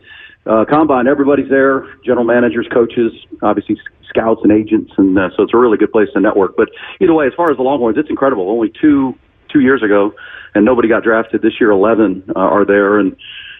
[0.46, 1.86] uh, combine, everybody's there.
[2.04, 6.08] General managers, coaches, obviously scouts and agents, and uh, so it's a really good place
[6.14, 6.56] to network.
[6.56, 8.50] But either way, as far as the Longhorns, it's incredible.
[8.50, 9.16] Only two
[9.52, 10.14] two years ago,
[10.54, 11.42] and nobody got drafted.
[11.42, 13.16] This year, eleven uh, are there, and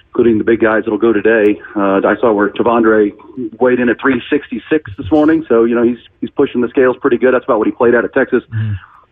[0.08, 1.60] including the big guys that'll go today.
[1.76, 3.12] Uh, I saw where T'Vondre
[3.60, 7.18] weighed in at 366 this morning, so you know he's he's pushing the scales pretty
[7.18, 7.32] good.
[7.34, 8.42] That's about what he played at at Texas.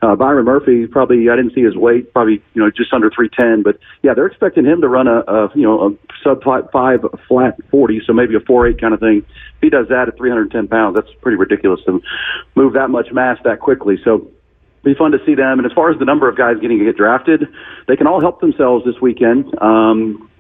[0.01, 3.63] Uh, Byron Murphy probably I didn't see his weight, probably you know just under 310,
[3.65, 5.91] but yeah, they're expecting him to run a, a you know a
[6.23, 6.71] sub five,
[7.27, 9.19] flat 40, so maybe a four eight kind of thing.
[9.57, 12.01] If he does that at 310 pounds, that's pretty ridiculous to
[12.55, 13.97] move that much mass that quickly.
[14.05, 14.31] So
[14.85, 15.59] be fun to see them.
[15.59, 17.49] And as far as the number of guys getting to get drafted,
[17.89, 19.47] they can all help themselves this weekend.
[19.61, 20.31] Um,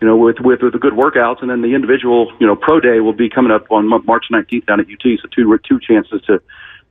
[0.00, 2.78] you know, with, with with the good workouts, and then the individual, you know, pro
[2.78, 5.18] day will be coming up on March 19th down at UT.
[5.20, 6.40] So two two chances to,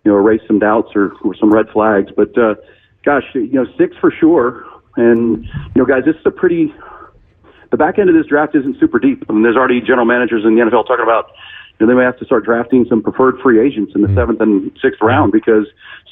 [0.08, 2.10] you know, erase some doubts or, or some red flags.
[2.16, 2.56] But uh,
[3.04, 4.66] gosh, you know, six for sure.
[4.96, 6.74] And you know, guys, this is a pretty.
[7.72, 9.26] The back end of this draft isn't super deep.
[9.28, 11.32] I mean, there's already general managers in the NFL talking about
[11.78, 14.18] you know, they may have to start drafting some preferred free agents in the mm-hmm.
[14.18, 15.68] seventh and sixth round because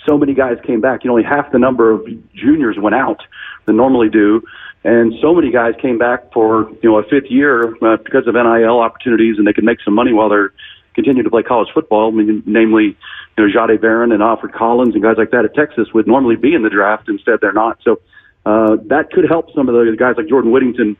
[0.05, 1.05] so many guys came back.
[1.05, 3.23] You know, only half the number of juniors went out
[3.65, 4.43] than normally do,
[4.83, 8.35] and so many guys came back for you know a fifth year uh, because of
[8.35, 10.51] NIL opportunities, and they could make some money while they're
[10.95, 12.11] continuing to play college football.
[12.11, 12.97] I mean, namely,
[13.37, 16.35] you know, Jahdae Barron and Alfred Collins and guys like that at Texas would normally
[16.35, 17.09] be in the draft.
[17.09, 17.79] Instead, they're not.
[17.83, 17.99] So
[18.45, 20.97] uh, that could help some of the guys like Jordan Whittington.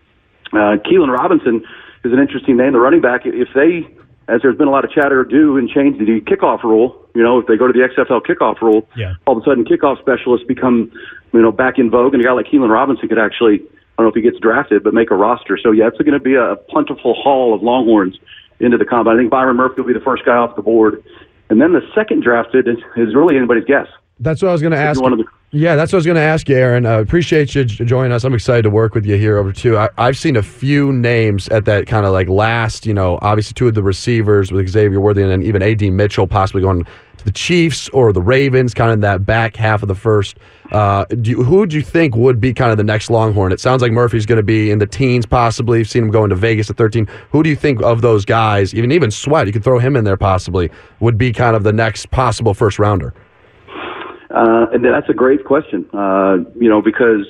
[0.51, 1.63] Uh, Keilan Robinson
[2.03, 3.21] is an interesting name, the running back.
[3.25, 3.87] If they
[4.27, 7.07] as there's been a lot of chatter, do and change the kickoff rule.
[7.13, 9.13] You know, if they go to the XFL kickoff rule, yeah.
[9.25, 10.91] all of a sudden kickoff specialists become,
[11.31, 14.05] you know, back in vogue, and a guy like Keilan Robinson could actually, I don't
[14.05, 15.57] know if he gets drafted, but make a roster.
[15.61, 18.17] So yeah, it's going to be a plentiful haul of Longhorns
[18.59, 19.15] into the combine.
[19.15, 21.03] I think Byron Murphy will be the first guy off the board,
[21.49, 23.87] and then the second drafted is, is really anybody's guess.
[24.19, 25.01] That's what I was going to ask.
[25.51, 26.85] Yeah, that's what I was going to ask you, Erin.
[26.85, 28.23] Uh, appreciate you joining us.
[28.23, 29.77] I'm excited to work with you here over too.
[29.77, 33.53] I, have seen a few names at that kind of like last, you know, obviously
[33.53, 36.85] two of the receivers with Xavier Worthy and then even AD Mitchell possibly going
[37.25, 40.37] the Chiefs or the Ravens, kind of that back half of the first.
[40.71, 43.51] Uh, do you, who do you think would be kind of the next Longhorn?
[43.51, 45.79] It sounds like Murphy's going to be in the teens possibly.
[45.79, 47.07] You've seen him going to Vegas at 13.
[47.31, 50.03] Who do you think of those guys, even even Sweat, you could throw him in
[50.05, 53.13] there possibly, would be kind of the next possible first rounder?
[54.29, 57.25] Uh, and that's a great question, uh, you know, because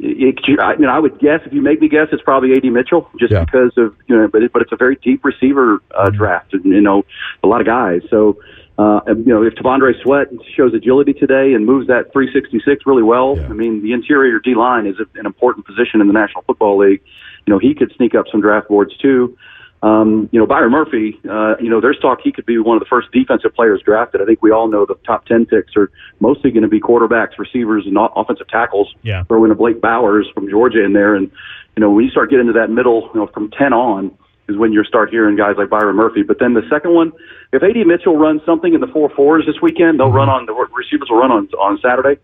[0.00, 3.10] it, I, know, I would guess if you make me guess, it's probably AD Mitchell,
[3.18, 3.44] just yeah.
[3.44, 6.16] because of you know, but it, but it's a very deep receiver uh, mm-hmm.
[6.16, 7.04] draft, and you know,
[7.42, 8.02] a lot of guys.
[8.08, 8.38] So,
[8.78, 13.36] uh, you know, if T'Vondre Sweat shows agility today and moves that 366 really well,
[13.36, 13.46] yeah.
[13.46, 17.02] I mean, the interior D line is an important position in the National Football League.
[17.46, 19.36] You know, he could sneak up some draft boards too.
[19.82, 22.80] Um, you know, Byron Murphy, uh, you know, there's talk he could be one of
[22.80, 24.20] the first defensive players drafted.
[24.20, 27.38] I think we all know the top 10 picks are mostly going to be quarterbacks,
[27.38, 28.92] receivers, and offensive tackles.
[29.02, 29.24] Yeah.
[29.24, 31.14] Throw in a Blake Bowers from Georgia in there.
[31.14, 31.30] And,
[31.76, 34.17] you know, when you start getting into that middle, you know, from 10 on
[34.48, 36.22] is when you start hearing guys like Byron Murphy.
[36.22, 37.12] But then the second one,
[37.52, 40.54] if AD Mitchell runs something in the four fours this weekend, they'll run on, the
[40.54, 42.20] receivers will run on, on Saturday.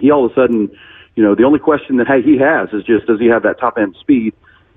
[0.00, 0.70] He all of a sudden,
[1.14, 3.60] you know, the only question that, hey, he has is just, does he have that
[3.60, 4.34] top end speed?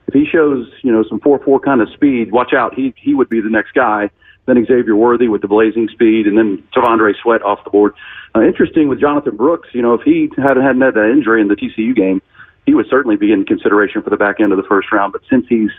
[0.08, 2.74] if he shows you know some four four kind of speed, watch out.
[2.74, 4.10] He he would be the next guy.
[4.46, 7.94] Then Xavier Worthy with the blazing speed, and then T'Vondre Sweat off the board.
[8.36, 9.70] Uh, interesting with Jonathan Brooks.
[9.74, 12.22] You know, if he hadn't had that injury in the TCU game,
[12.68, 15.14] he would certainly be in consideration for the back end of the first round.
[15.14, 15.72] But since he's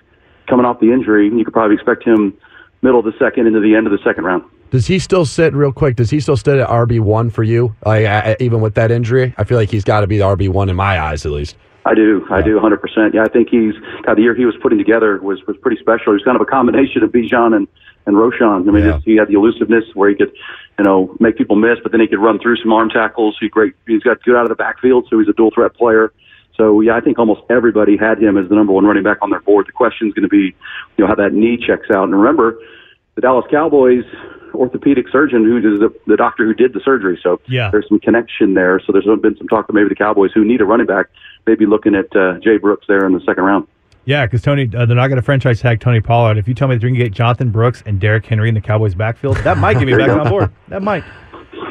[0.48, 2.36] coming off the injury, you could probably expect him
[2.82, 4.44] middle of the second into the end of the second round.
[4.70, 5.96] Does he still sit real quick?
[5.96, 7.74] Does he still sit at RB one for you?
[7.84, 10.68] Like even with that injury, I feel like he's got to be the RB one
[10.68, 11.56] in my eyes at least.
[11.84, 12.26] I do.
[12.30, 13.14] I do 100%.
[13.14, 16.06] Yeah, I think he's God, the year he was putting together was was pretty special.
[16.06, 17.68] He was kind of a combination of Bijan and
[18.06, 18.68] and Roschon.
[18.68, 19.00] I mean, yeah.
[19.04, 20.32] he had the elusiveness where he could,
[20.78, 23.36] you know, make people miss, but then he could run through some arm tackles.
[23.40, 23.74] He great.
[23.86, 26.12] He's got good out of the backfield, so he's a dual threat player.
[26.56, 29.30] So yeah, I think almost everybody had him as the number one running back on
[29.30, 29.66] their board.
[29.66, 30.54] The question is going to be,
[30.96, 32.04] you know, how that knee checks out.
[32.04, 32.58] And remember,
[33.14, 34.04] the Dallas Cowboys
[34.54, 37.18] orthopedic surgeon who is the, the doctor who did the surgery.
[37.22, 37.70] So yeah.
[37.70, 38.80] there's some connection there.
[38.84, 41.06] So there's been some talk that maybe the Cowboys who need a running back
[41.46, 43.66] maybe looking at uh, Jay Brooks there in the second round.
[44.04, 46.38] Yeah, because Tony, uh, they're not going to franchise tag Tony Pollard.
[46.38, 48.94] If you tell me going to get Jonathan Brooks and Derrick Henry in the Cowboys'
[48.94, 50.52] backfield, that might get me back on board.
[50.68, 51.04] That might.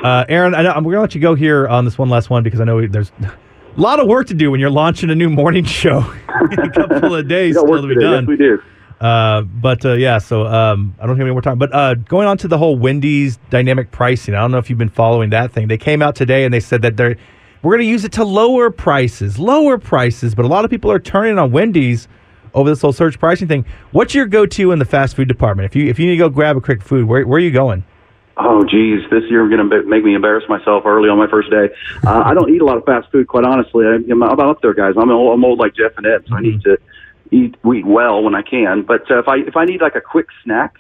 [0.04, 2.30] Uh, Erin, I know, we're going to let you go here on this one last
[2.30, 3.12] one because I know there's
[3.76, 6.00] a lot of work to do when you're launching a new morning show
[6.52, 8.24] in a couple of days still to be done.
[8.24, 8.62] Yes, we do.
[9.02, 11.60] Uh, but uh, yeah, so um, I don't have any more time.
[11.60, 14.80] But uh, going on to the whole Wendy's dynamic pricing, I don't know if you've
[14.80, 15.68] been following that thing.
[15.68, 17.18] They came out today and they said that they're
[17.62, 20.36] we're going to use it to lower prices, lower prices.
[20.36, 22.08] But a lot of people are turning on Wendy's
[22.54, 23.66] over this whole surge pricing thing.
[23.92, 25.66] What's your go-to in the fast food department?
[25.66, 27.52] If you if you need to go grab a quick food, where where are you
[27.52, 27.84] going?
[28.38, 31.50] Oh, geez, this year I'm going to make me embarrass myself early on my first
[31.50, 31.70] day.
[32.06, 33.86] Uh, I don't eat a lot of fast food, quite honestly.
[33.86, 34.96] I, I'm, I'm up there, guys.
[35.00, 36.36] I'm old, I'm old like Jeff and Ed, so.
[36.36, 36.78] I need to
[37.32, 38.84] eat eat well when I can.
[38.84, 40.76] But uh, if I if I need like a quick snack,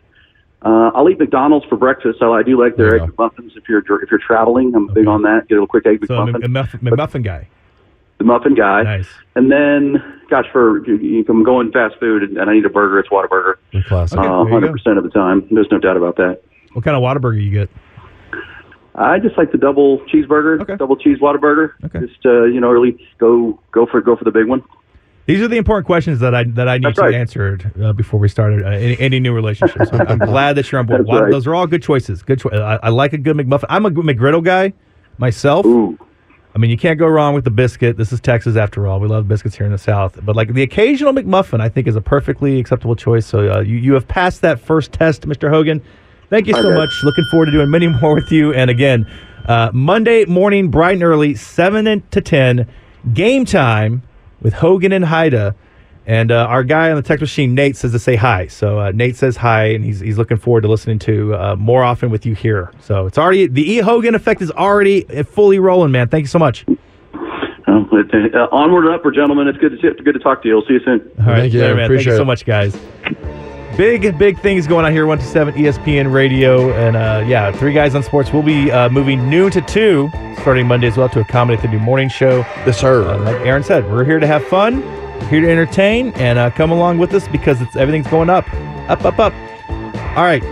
[0.61, 2.19] uh, I'll eat McDonald's for breakfast.
[2.19, 4.75] So I do like their egg muffins if you're if you're traveling.
[4.75, 5.01] I'm okay.
[5.01, 5.47] big on that.
[5.47, 6.43] Get a little quick egg so McMuffin.
[6.43, 7.47] McMuffin, McMuffin guy.
[8.17, 8.83] The muffin guy.
[8.83, 9.09] Nice.
[9.35, 13.09] And then, gosh, for if I'm going fast food and I need a burger, it's
[13.09, 13.55] Whataburger.
[13.87, 14.17] Classic.
[14.17, 15.47] Uh, Hundred percent of the time.
[15.51, 16.41] There's no doubt about that.
[16.75, 17.69] What kind of Whataburger you get?
[18.95, 20.75] I just like the double cheeseburger, okay.
[20.75, 21.71] double cheese Whataburger.
[21.85, 22.01] Okay.
[22.01, 24.61] Just uh, you know, really go go for go for the big one.
[25.25, 27.13] These are the important questions that I that I need That's to right.
[27.13, 29.89] answered uh, before we started uh, any, any new relationships.
[29.89, 31.07] So I'm, I'm glad that you're on board.
[31.07, 31.31] That's right.
[31.31, 32.23] Those are all good choices.
[32.23, 32.41] Good.
[32.41, 33.65] Cho- I, I, like a good McMuffin.
[33.69, 34.73] I'm a good McGriddle guy
[35.17, 35.65] myself.
[35.65, 35.97] Ooh.
[36.53, 37.97] I mean, you can't go wrong with the biscuit.
[37.97, 38.99] This is Texas after all.
[38.99, 40.19] We love biscuits here in the South.
[40.23, 43.25] But like the occasional McMuffin, I think is a perfectly acceptable choice.
[43.25, 45.49] So uh, you you have passed that first test, Mr.
[45.49, 45.81] Hogan.
[46.35, 46.75] Thank you so Okay.
[46.75, 47.01] much.
[47.03, 48.53] Looking forward to doing many more with you.
[48.53, 49.07] And again,
[49.47, 52.67] uh, Monday morning, bright and early, seven to ten.
[53.13, 54.01] Game time
[54.41, 55.55] with Hogan and Haida.
[56.07, 58.47] And uh, our guy on the text machine, Nate, says to say hi.
[58.47, 61.83] So uh, Nate says hi, and he's, he's looking forward to listening to uh, more
[61.83, 62.69] often with you here.
[62.81, 66.09] So it's already the E Hogan effect is already fully rolling, man.
[66.09, 66.65] Thank you so much.
[67.67, 69.47] Um, uh, onward and upward, gentlemen.
[69.47, 70.55] It's good to see, good to talk to you.
[70.55, 70.99] We'll see you soon.
[71.21, 71.61] All right, Thank you.
[71.61, 71.89] later, man.
[71.89, 72.75] Thank you so much, guys.
[73.77, 75.05] Big, big things going on here.
[75.05, 76.71] 127 ESPN Radio.
[76.73, 80.09] And uh, yeah, Three Guys on Sports will be uh, moving noon to 2
[80.39, 82.38] starting Monday as well to accommodate the new morning show.
[82.65, 83.03] Yes, sir.
[83.03, 84.81] Uh, like Erin said, we're here to have fun,
[85.27, 88.47] here to entertain, and uh, come along with us because it's everything's going up,
[88.88, 89.33] up, up, up.
[90.15, 90.43] All right.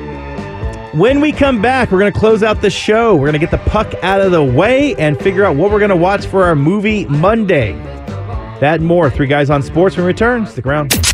[0.94, 3.14] When we come back, we're going to close out the show.
[3.14, 5.80] We're going to get the puck out of the way and figure out what we're
[5.80, 7.74] going to watch for our movie Monday.
[8.60, 9.10] That and more.
[9.10, 10.46] Three Guys on Sports when we return.
[10.46, 11.13] Stick around.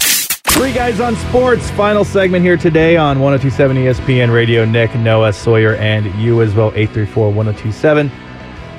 [0.50, 4.66] Three Guys on Sports, final segment here today on 1027 ESPN Radio.
[4.66, 8.12] Nick, Noah, Sawyer, and you as well, 834 1027.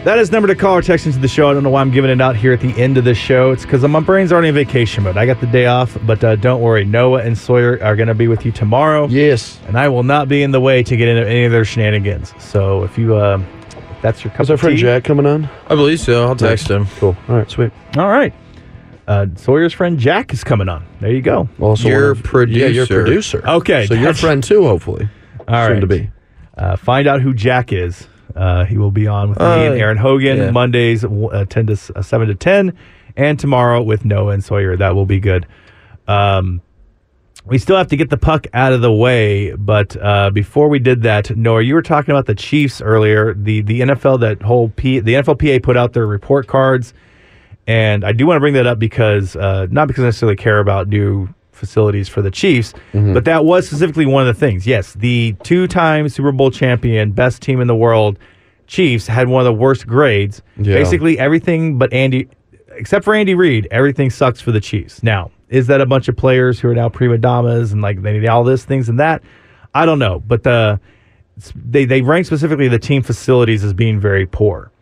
[0.04, 1.48] That is number to call or text into the show.
[1.50, 3.50] I don't know why I'm giving it out here at the end of the show.
[3.50, 5.16] It's because my brain's already in vacation mode.
[5.16, 6.84] I got the day off, but uh, don't worry.
[6.84, 9.06] Noah and Sawyer are going to be with you tomorrow.
[9.08, 9.58] yes.
[9.66, 12.34] And I will not be in the way to get into any of their shenanigans.
[12.38, 13.42] So if you, uh,
[14.02, 15.48] that's your cup Is our of friend tea, Jack coming on?
[15.68, 16.26] I believe so.
[16.26, 16.86] I'll text him.
[16.98, 17.16] Cool.
[17.28, 17.70] All right, sweet.
[17.96, 18.32] all right.
[19.10, 20.86] Uh, Sawyer's friend Jack is coming on.
[21.00, 21.48] There you go.
[21.58, 23.02] Also, Your one of- Yeah, your producer.
[23.40, 23.42] producer.
[23.44, 25.08] Okay, So your friend too, hopefully.
[25.48, 25.80] All Soon right.
[25.80, 26.10] to be.
[26.56, 28.06] Uh, find out who Jack is.
[28.36, 30.50] Uh, he will be on with me Uh, and Erin Hogan yeah.
[30.52, 32.72] Mondays, uh, ten to uh, seven to ten,
[33.16, 34.76] and tomorrow with Noah and Sawyer.
[34.76, 35.44] That will be good.
[36.06, 36.60] Um,
[37.46, 40.78] we still have to get the puck out of the way, but uh, before we
[40.78, 43.34] did that, Noah, you were talking about the Chiefs earlier.
[43.34, 46.94] The the NFL that whole P, the NFLPA put out their report cards,
[47.70, 50.58] and I do want to bring that up because uh, not because I necessarily care
[50.58, 54.66] about new facilities for the Chiefs, but that was specifically one of the things.
[54.66, 58.18] Yes, the two-time Super Bowl champion, best team in the world,
[58.66, 60.42] Chiefs had one of the worst grades.
[60.56, 60.74] Yeah.
[60.74, 62.28] Basically, everything but Andy,
[62.72, 65.02] except for Andy Reid, everything sucks for the Chiefs.
[65.04, 68.18] Now, is that a bunch of players who are now prima donnas and like they
[68.18, 69.22] need all this things and that?
[69.74, 70.80] I don't know, but the
[71.54, 74.72] they they rank specifically the team facilities as being very poor.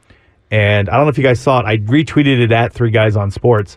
[0.50, 1.66] And I don't know if you guys saw it.
[1.66, 3.76] I retweeted it at Three Guys on Sports.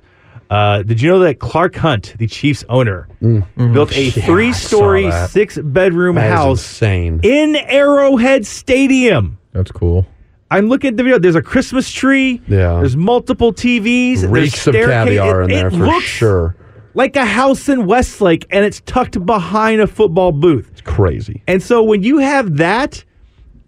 [0.50, 6.26] Uh, did you know that Clark Hunt, the Chiefs owner, built a three-story, six-bedroom That
[6.28, 7.20] is house insane.
[7.24, 9.38] in Arrowhead Stadium?
[9.54, 10.06] That's cool.
[10.50, 11.20] I'm looking at the video.
[11.20, 12.42] There's a Christmas tree.
[12.50, 12.76] Yeah.
[12.76, 14.22] There's multiple TVs.
[14.22, 15.06] there's Reeks of staircase.
[15.06, 16.56] caviar in there it for looks sure.
[16.94, 20.68] Like a house in Westlake, and it's tucked behind a football booth.
[20.74, 21.42] It's crazy.
[21.48, 23.06] And so when you have that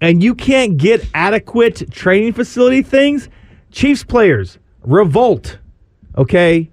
[0.03, 3.29] and you can't get adequate training facility things,
[3.71, 5.57] Chiefs players revolt.
[6.17, 6.69] Okay?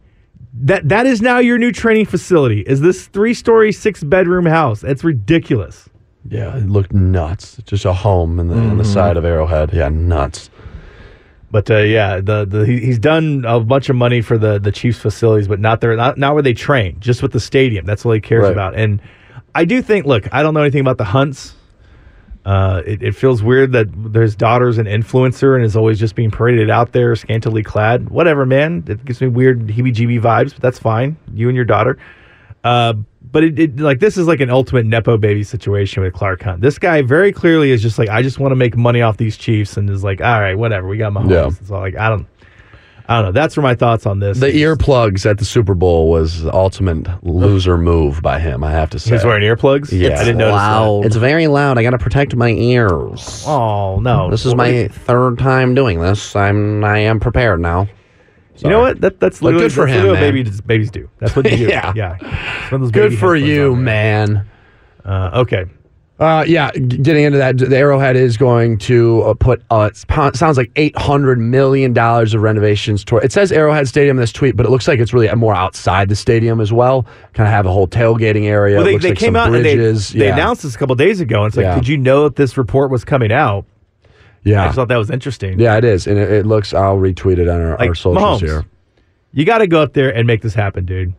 [0.52, 2.60] That that is now your new training facility.
[2.62, 4.82] Is this three-story, six-bedroom house?
[4.82, 5.88] It's ridiculous.
[6.28, 7.56] Yeah, it looked nuts.
[7.64, 9.72] Just a home in the, on the side of Arrowhead.
[9.72, 10.50] Yeah, nuts.
[11.52, 14.72] But uh, yeah, the, the he, he's done a bunch of money for the the
[14.72, 17.86] Chiefs facilities, but not there, not, not where they train, just with the stadium.
[17.86, 18.52] That's all he cares Right.
[18.52, 18.74] about.
[18.74, 19.00] And
[19.54, 21.54] I do think, look, I don't know anything about the Hunts.
[22.44, 26.30] Uh, it, it feels weird that there's daughter's an influencer and is always just being
[26.30, 28.08] paraded out there, scantily clad.
[28.08, 28.82] Whatever, man.
[28.88, 31.16] It gives me weird heebie-jeebie vibes, but that's fine.
[31.34, 31.98] You and your daughter.
[32.64, 32.94] Uh,
[33.30, 36.62] but it, it like this is like an ultimate nepo baby situation with Clark Hunt.
[36.62, 39.36] This guy very clearly is just like, I just want to make money off these
[39.36, 41.30] Chiefs, and is like, all right, whatever, we got Mahomes.
[41.30, 41.66] Yeah.
[41.66, 42.26] So like, I don't,
[43.10, 43.32] I don't know.
[43.32, 44.38] That's where my thoughts on this.
[44.38, 48.88] The earplugs at the Super Bowl was the ultimate loser move by him, I have
[48.90, 49.16] to say.
[49.16, 49.90] He's wearing earplugs.
[49.90, 50.14] Yeah.
[50.20, 50.54] I didn't notice
[51.02, 51.06] that.
[51.06, 51.76] It's very loud.
[51.76, 53.44] I got to protect my ears.
[53.48, 56.36] Oh no, This is my third time doing this.
[56.36, 57.88] I'm I am prepared now.
[58.58, 59.00] You know what?
[59.00, 60.34] That, that's But literally good for that's him, literally what man.
[60.44, 61.08] babies, babies do.
[61.18, 61.64] That's what they do.
[61.66, 61.92] Yeah.
[61.96, 62.14] yeah.
[62.62, 64.26] It's one of those Good baby for headphones you, on there.
[64.26, 64.50] man.
[65.04, 65.64] Uh, okay.
[66.20, 70.58] Uh, yeah, getting into that, the Arrowhead is going to uh, put uh, it sounds
[70.58, 73.24] like eight hundred million dollars of renovations toward.
[73.24, 76.10] It says Arrowhead Stadium in this tweet, but it looks like it's really more outside
[76.10, 77.04] the stadium as well.
[77.32, 78.76] Kind of have a whole tailgating area.
[78.76, 80.12] Well, they, they like came out bridges.
[80.12, 81.38] and they, they announced this a couple days ago.
[81.44, 81.74] And it's like, Yeah.
[81.76, 83.64] did you know that this report was coming out?
[84.04, 84.08] I
[84.44, 85.58] Yeah, just thought that was interesting.
[85.58, 86.74] yeah, it is, and it, it looks.
[86.74, 88.46] I'll retweet it on our, Like our socials Mahomes.
[88.46, 88.64] here.
[89.32, 91.14] You got to go up there and make this happen, dude.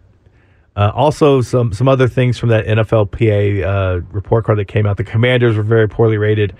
[0.75, 4.97] Uh, also, some some other things from that NFLPA uh, report card that came out.
[4.97, 6.55] The Commanders were very poorly rated,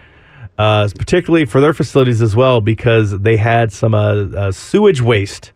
[0.58, 5.53] uh, particularly for their facilities as well, because they had some uh, uh, sewage waste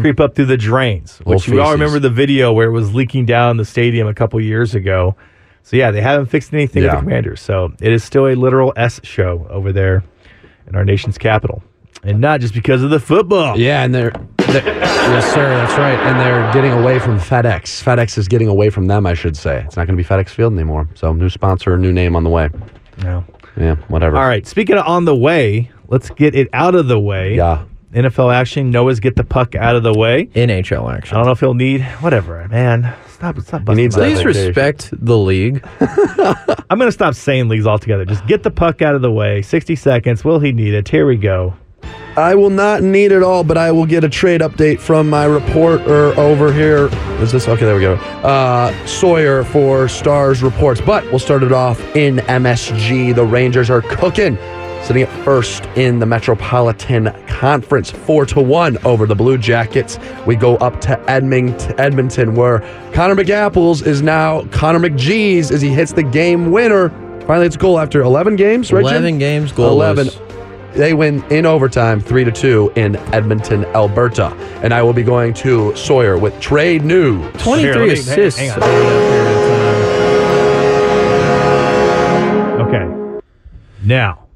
[0.00, 1.18] creep up through the drains.
[1.24, 4.40] Which we all remember the video where it was leaking down the stadium a couple
[4.40, 5.16] years ago.
[5.64, 7.40] So yeah, they haven't fixed anything with the Commanders.
[7.40, 10.04] So it is still a literal S show over there
[10.68, 11.64] in our nation's capital,
[12.04, 13.58] and not just because of the football.
[13.58, 14.12] Yeah, and they're
[14.54, 15.98] yes, sir, that's right.
[15.98, 17.82] And they're getting away from FedEx.
[17.82, 19.62] FedEx is getting away from them, I should say.
[19.66, 20.88] It's not going to be FedEx Field anymore.
[20.94, 22.48] So new sponsor, new name on the way.
[23.02, 23.24] No.
[23.58, 24.16] Yeah, whatever.
[24.16, 24.46] All right.
[24.46, 27.36] Speaking of on the way, let's get it out of the way.
[27.36, 27.64] Yeah.
[27.92, 28.70] NFL action.
[28.70, 30.26] Noah's get the puck out of the way.
[30.34, 31.14] NHL action.
[31.14, 32.94] I don't know if he'll need whatever, man.
[33.08, 33.64] Stop, stop.
[33.64, 35.66] busting needs Please respect the league.
[35.80, 38.04] I'm gonna stop saying leagues altogether.
[38.04, 39.42] Just get the puck out of the way.
[39.42, 40.24] 60 seconds.
[40.24, 40.88] Will he need it?
[40.88, 41.54] Here we go.
[42.18, 45.24] I will not need it all, but I will get a trade update from my
[45.24, 46.88] reporter over here.
[47.22, 47.64] Is this okay?
[47.64, 47.94] There we go.
[47.94, 53.14] Uh, Sawyer for Stars reports, but we'll start it off in MSG.
[53.14, 54.36] The Rangers are cooking,
[54.82, 59.96] sitting at first in the Metropolitan Conference, four to one over the Blue Jackets.
[60.26, 62.58] We go up to Edmonton, Edmonton, where
[62.94, 66.88] Connor McApples is now Connor McGee's as he hits the game winner.
[67.28, 68.84] Finally, it's a goal after 11 games, right?
[68.84, 68.90] Jim?
[68.96, 69.92] 11 games, goalless.
[69.92, 70.27] 11
[70.78, 74.28] they win in overtime, three to two in Edmonton, Alberta.
[74.62, 77.24] And I will be going to Sawyer with trade news.
[77.42, 78.62] 23 Here, me- assists hang on.
[78.62, 79.34] over that period of
[82.68, 82.68] time.
[82.68, 82.86] Okay.
[83.84, 84.26] Now,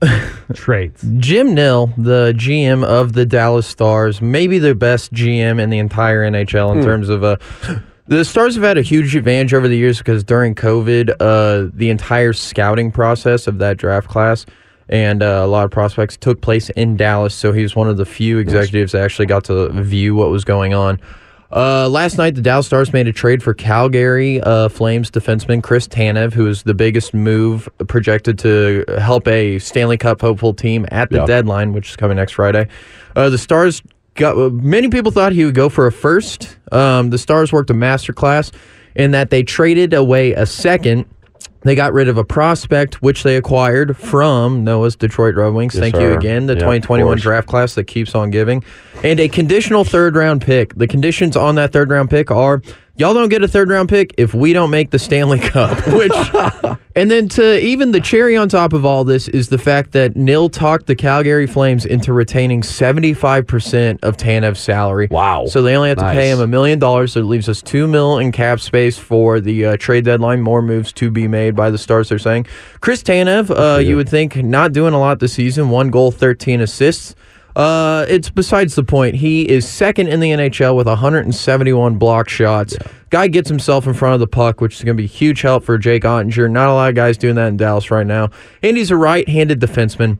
[0.54, 1.04] trades.
[1.18, 6.22] Jim Nill, the GM of the Dallas Stars, maybe the best GM in the entire
[6.22, 7.36] NHL in terms of uh,
[8.06, 11.90] the Stars have had a huge advantage over the years because during COVID, uh, the
[11.90, 14.46] entire scouting process of that draft class
[14.92, 17.34] and uh, a lot of prospects took place in Dallas.
[17.34, 20.44] So he was one of the few executives that actually got to view what was
[20.44, 21.00] going on.
[21.50, 25.88] Uh, last night, the Dallas Stars made a trade for Calgary uh, Flames defenseman Chris
[25.88, 31.08] Tanev, who is the biggest move projected to help a Stanley Cup hopeful team at
[31.10, 31.26] the Yeah.
[31.26, 32.68] deadline, which is coming next Friday.
[33.16, 33.82] Uh, the Stars
[34.14, 36.56] got uh, many people thought he would go for a first.
[36.70, 38.52] Um, the Stars worked a masterclass
[38.94, 41.06] in that they traded away a second.
[41.64, 45.74] They got rid of a prospect, which they acquired from Noah's Detroit Red Wings.
[45.74, 46.46] Yes, Thank you again.
[46.46, 48.64] The Yeah, 2021 draft class that keeps on giving.
[49.04, 50.74] And a conditional third round pick.
[50.74, 52.62] The conditions on that third round pick are
[52.96, 55.76] y'all don't get a third round pick if we don't make the Stanley Cup.
[55.88, 56.12] Which,
[56.94, 60.16] and then to even the cherry on top of all this is the fact that
[60.16, 65.08] Nill talked the Calgary Flames into retaining 75% of Tanev's salary.
[65.10, 65.46] Wow.
[65.46, 67.12] So they only have to pay him a million dollars.
[67.12, 70.40] So it leaves us two mil in cap space for the uh, trade deadline.
[70.42, 72.08] More moves to be made by the Stars.
[72.08, 72.46] They're saying
[72.80, 73.50] Chris Tanev.
[73.50, 75.70] Uh, you would think not doing a lot this season.
[75.70, 77.14] One goal, thirteen assists.
[77.54, 79.16] Uh, it's besides the point.
[79.16, 82.76] He is second in the NHL with 171 block shots.
[83.10, 85.64] Guy gets himself in front of the puck, which is going to be huge help
[85.64, 86.50] for Jake Oettinger.
[86.50, 88.30] Not a lot of guys doing that in Dallas right now.
[88.62, 90.18] And he's a right-handed defenseman.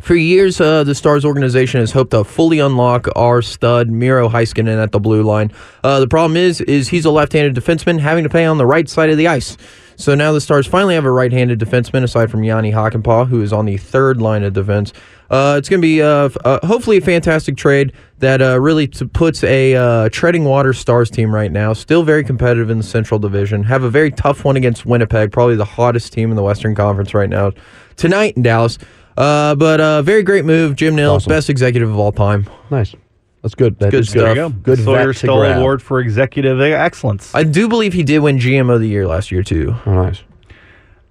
[0.00, 4.82] For years, uh, the Stars organization has hoped to fully unlock our stud Miro Heiskanen
[4.82, 5.52] at the blue line.
[5.84, 8.88] Uh, the problem is, is he's a left-handed defenseman having to play on the right
[8.88, 9.58] side of the ice.
[10.00, 13.52] So now the Stars finally have a right-handed defenseman aside from Jani Hakanpää, who is
[13.52, 14.94] on the third line of defense.
[15.30, 19.04] Uh, it's going to be uh, uh, hopefully a fantastic trade that uh, really t-
[19.04, 21.74] puts a uh, treading water Stars team right now.
[21.74, 23.62] Still very competitive in the Central Division.
[23.64, 27.12] Have a very tough one against Winnipeg, probably the hottest team in the Western Conference
[27.12, 27.52] right now.
[27.96, 28.78] Tonight in Dallas.
[29.18, 31.28] Uh, but uh, very great move, Jim Nill, Awesome.
[31.28, 32.48] best executive of all time.
[32.70, 32.94] Nice.
[33.42, 33.78] That's good.
[33.78, 34.22] That Good is stuff.
[34.22, 34.48] There you go.
[34.50, 35.42] Good Sawyer Stoll.
[35.42, 37.34] Award for Executive Excellence.
[37.34, 39.74] I do believe he did win GM of the year last year too.
[39.86, 40.22] Oh, nice.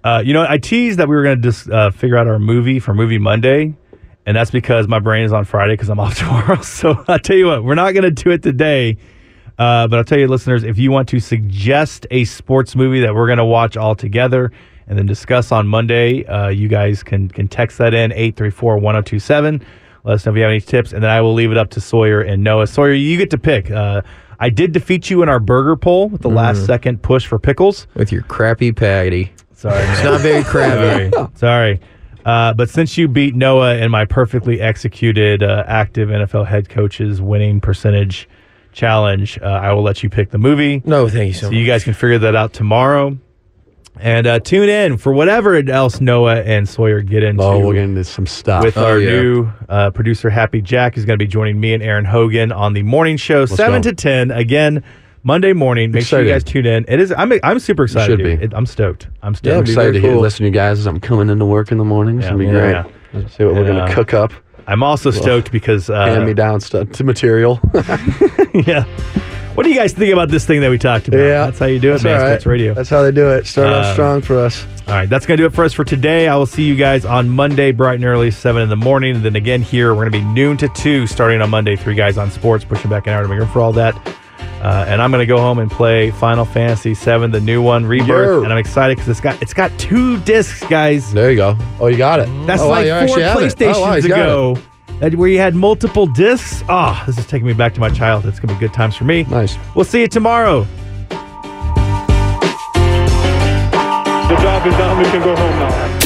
[0.02, 2.38] Uh, you know, I teased that we were going to just uh, figure out our
[2.38, 3.74] movie for Movie Monday,
[4.24, 6.60] and that's because my brain is on Friday because I'm off tomorrow.
[6.62, 8.96] So I'll tell you what, we're not going to do it today.
[9.58, 13.14] Uh, but I'll tell you, listeners, if you want to suggest a sports movie that
[13.14, 14.52] we're going to watch all together
[14.86, 19.62] and then discuss on Monday, uh, you guys can can text that in 834-1027.
[20.04, 21.70] Let us know if you have any tips, and then I will leave it up
[21.70, 22.66] to Sawyer and Noah.
[22.66, 23.70] Sawyer, you get to pick.
[23.70, 24.02] Uh,
[24.38, 27.86] I did defeat you in our burger poll with the last second push for pickles.
[27.94, 29.32] With your crappy patty.
[29.52, 31.10] Sorry, It's not very crabby.
[31.10, 31.28] Sorry.
[31.34, 31.80] Sorry.
[32.24, 37.20] Uh, but since you beat Noah in my perfectly executed uh, active NFL head coaches
[37.20, 38.28] winning percentage
[38.72, 40.80] challenge, uh, I will let you pick the movie.
[40.84, 41.56] No, thank you so, So much.
[41.56, 43.18] you guys can figure that out tomorrow.
[43.98, 47.82] And uh, tune in for whatever else Noah and Sawyer get into Oh, we'll get
[47.82, 48.64] into some stuff.
[48.64, 49.10] with Oh, our yeah.
[49.10, 52.72] new uh, producer, Happy Jack, who's going to be joining me and Erin Hogan on
[52.72, 53.90] the morning show, 7 go.
[53.90, 54.30] to 10.
[54.30, 54.82] Again,
[55.22, 55.90] Monday morning.
[55.90, 56.44] Make sure you Excited.
[56.46, 56.84] guys tune in.
[56.88, 57.12] It is.
[57.14, 57.30] I'm.
[57.42, 58.18] I'm super excited.
[58.18, 58.42] should be.
[58.42, 59.08] It- I'm stoked.
[59.22, 59.48] I'm stoked.
[59.52, 60.22] I'm it'd be excited to very hear, cool.
[60.22, 62.16] listen to you guys as I'm coming into work in the morning.
[62.18, 62.94] It's Yeah, going to be yeah, great.
[63.24, 64.32] Let's see what we're And, going uh, to cook up.
[64.66, 67.60] I'm also stoked because uh, Hand me down stuff to material.
[68.54, 68.84] yeah.
[69.54, 71.18] What do you guys think about this thing that we talked about?
[71.18, 71.46] Yeah.
[71.46, 72.20] that's how you do it, That's man.
[72.20, 72.28] right.
[72.30, 72.72] Sports Radio.
[72.74, 73.46] That's how they do it.
[73.46, 74.64] Start Um, off strong for us.
[74.88, 76.28] All right, that's gonna do it for us for today.
[76.28, 79.24] I will see you guys on Monday, bright and early, seven in the morning, and
[79.24, 81.76] then again here we're gonna be noon to two, starting on Monday.
[81.76, 83.94] Three guys on sports, pushing back an hour to make room for all that.
[84.62, 88.08] Uh, and I'm gonna go home and play Final Fantasy VII, the new one, Rebirth,
[88.08, 88.42] Yo.
[88.44, 91.12] and I'm excited because it's got it's got two discs, guys.
[91.12, 91.56] There you go.
[91.78, 92.28] Oh, you got it.
[92.46, 93.56] That's oh, like you four actually have it.
[93.56, 94.62] PlayStations Oh, wow, he's it.
[95.00, 96.62] Ago, where you had multiple discs.
[96.68, 98.30] Ah, this is taking me back to my childhood.
[98.30, 99.24] It's gonna be good times for me.
[99.24, 99.56] Nice.
[99.74, 100.66] We'll see you tomorrow.
[104.28, 104.98] The job is done.
[104.98, 105.99] We can go home now.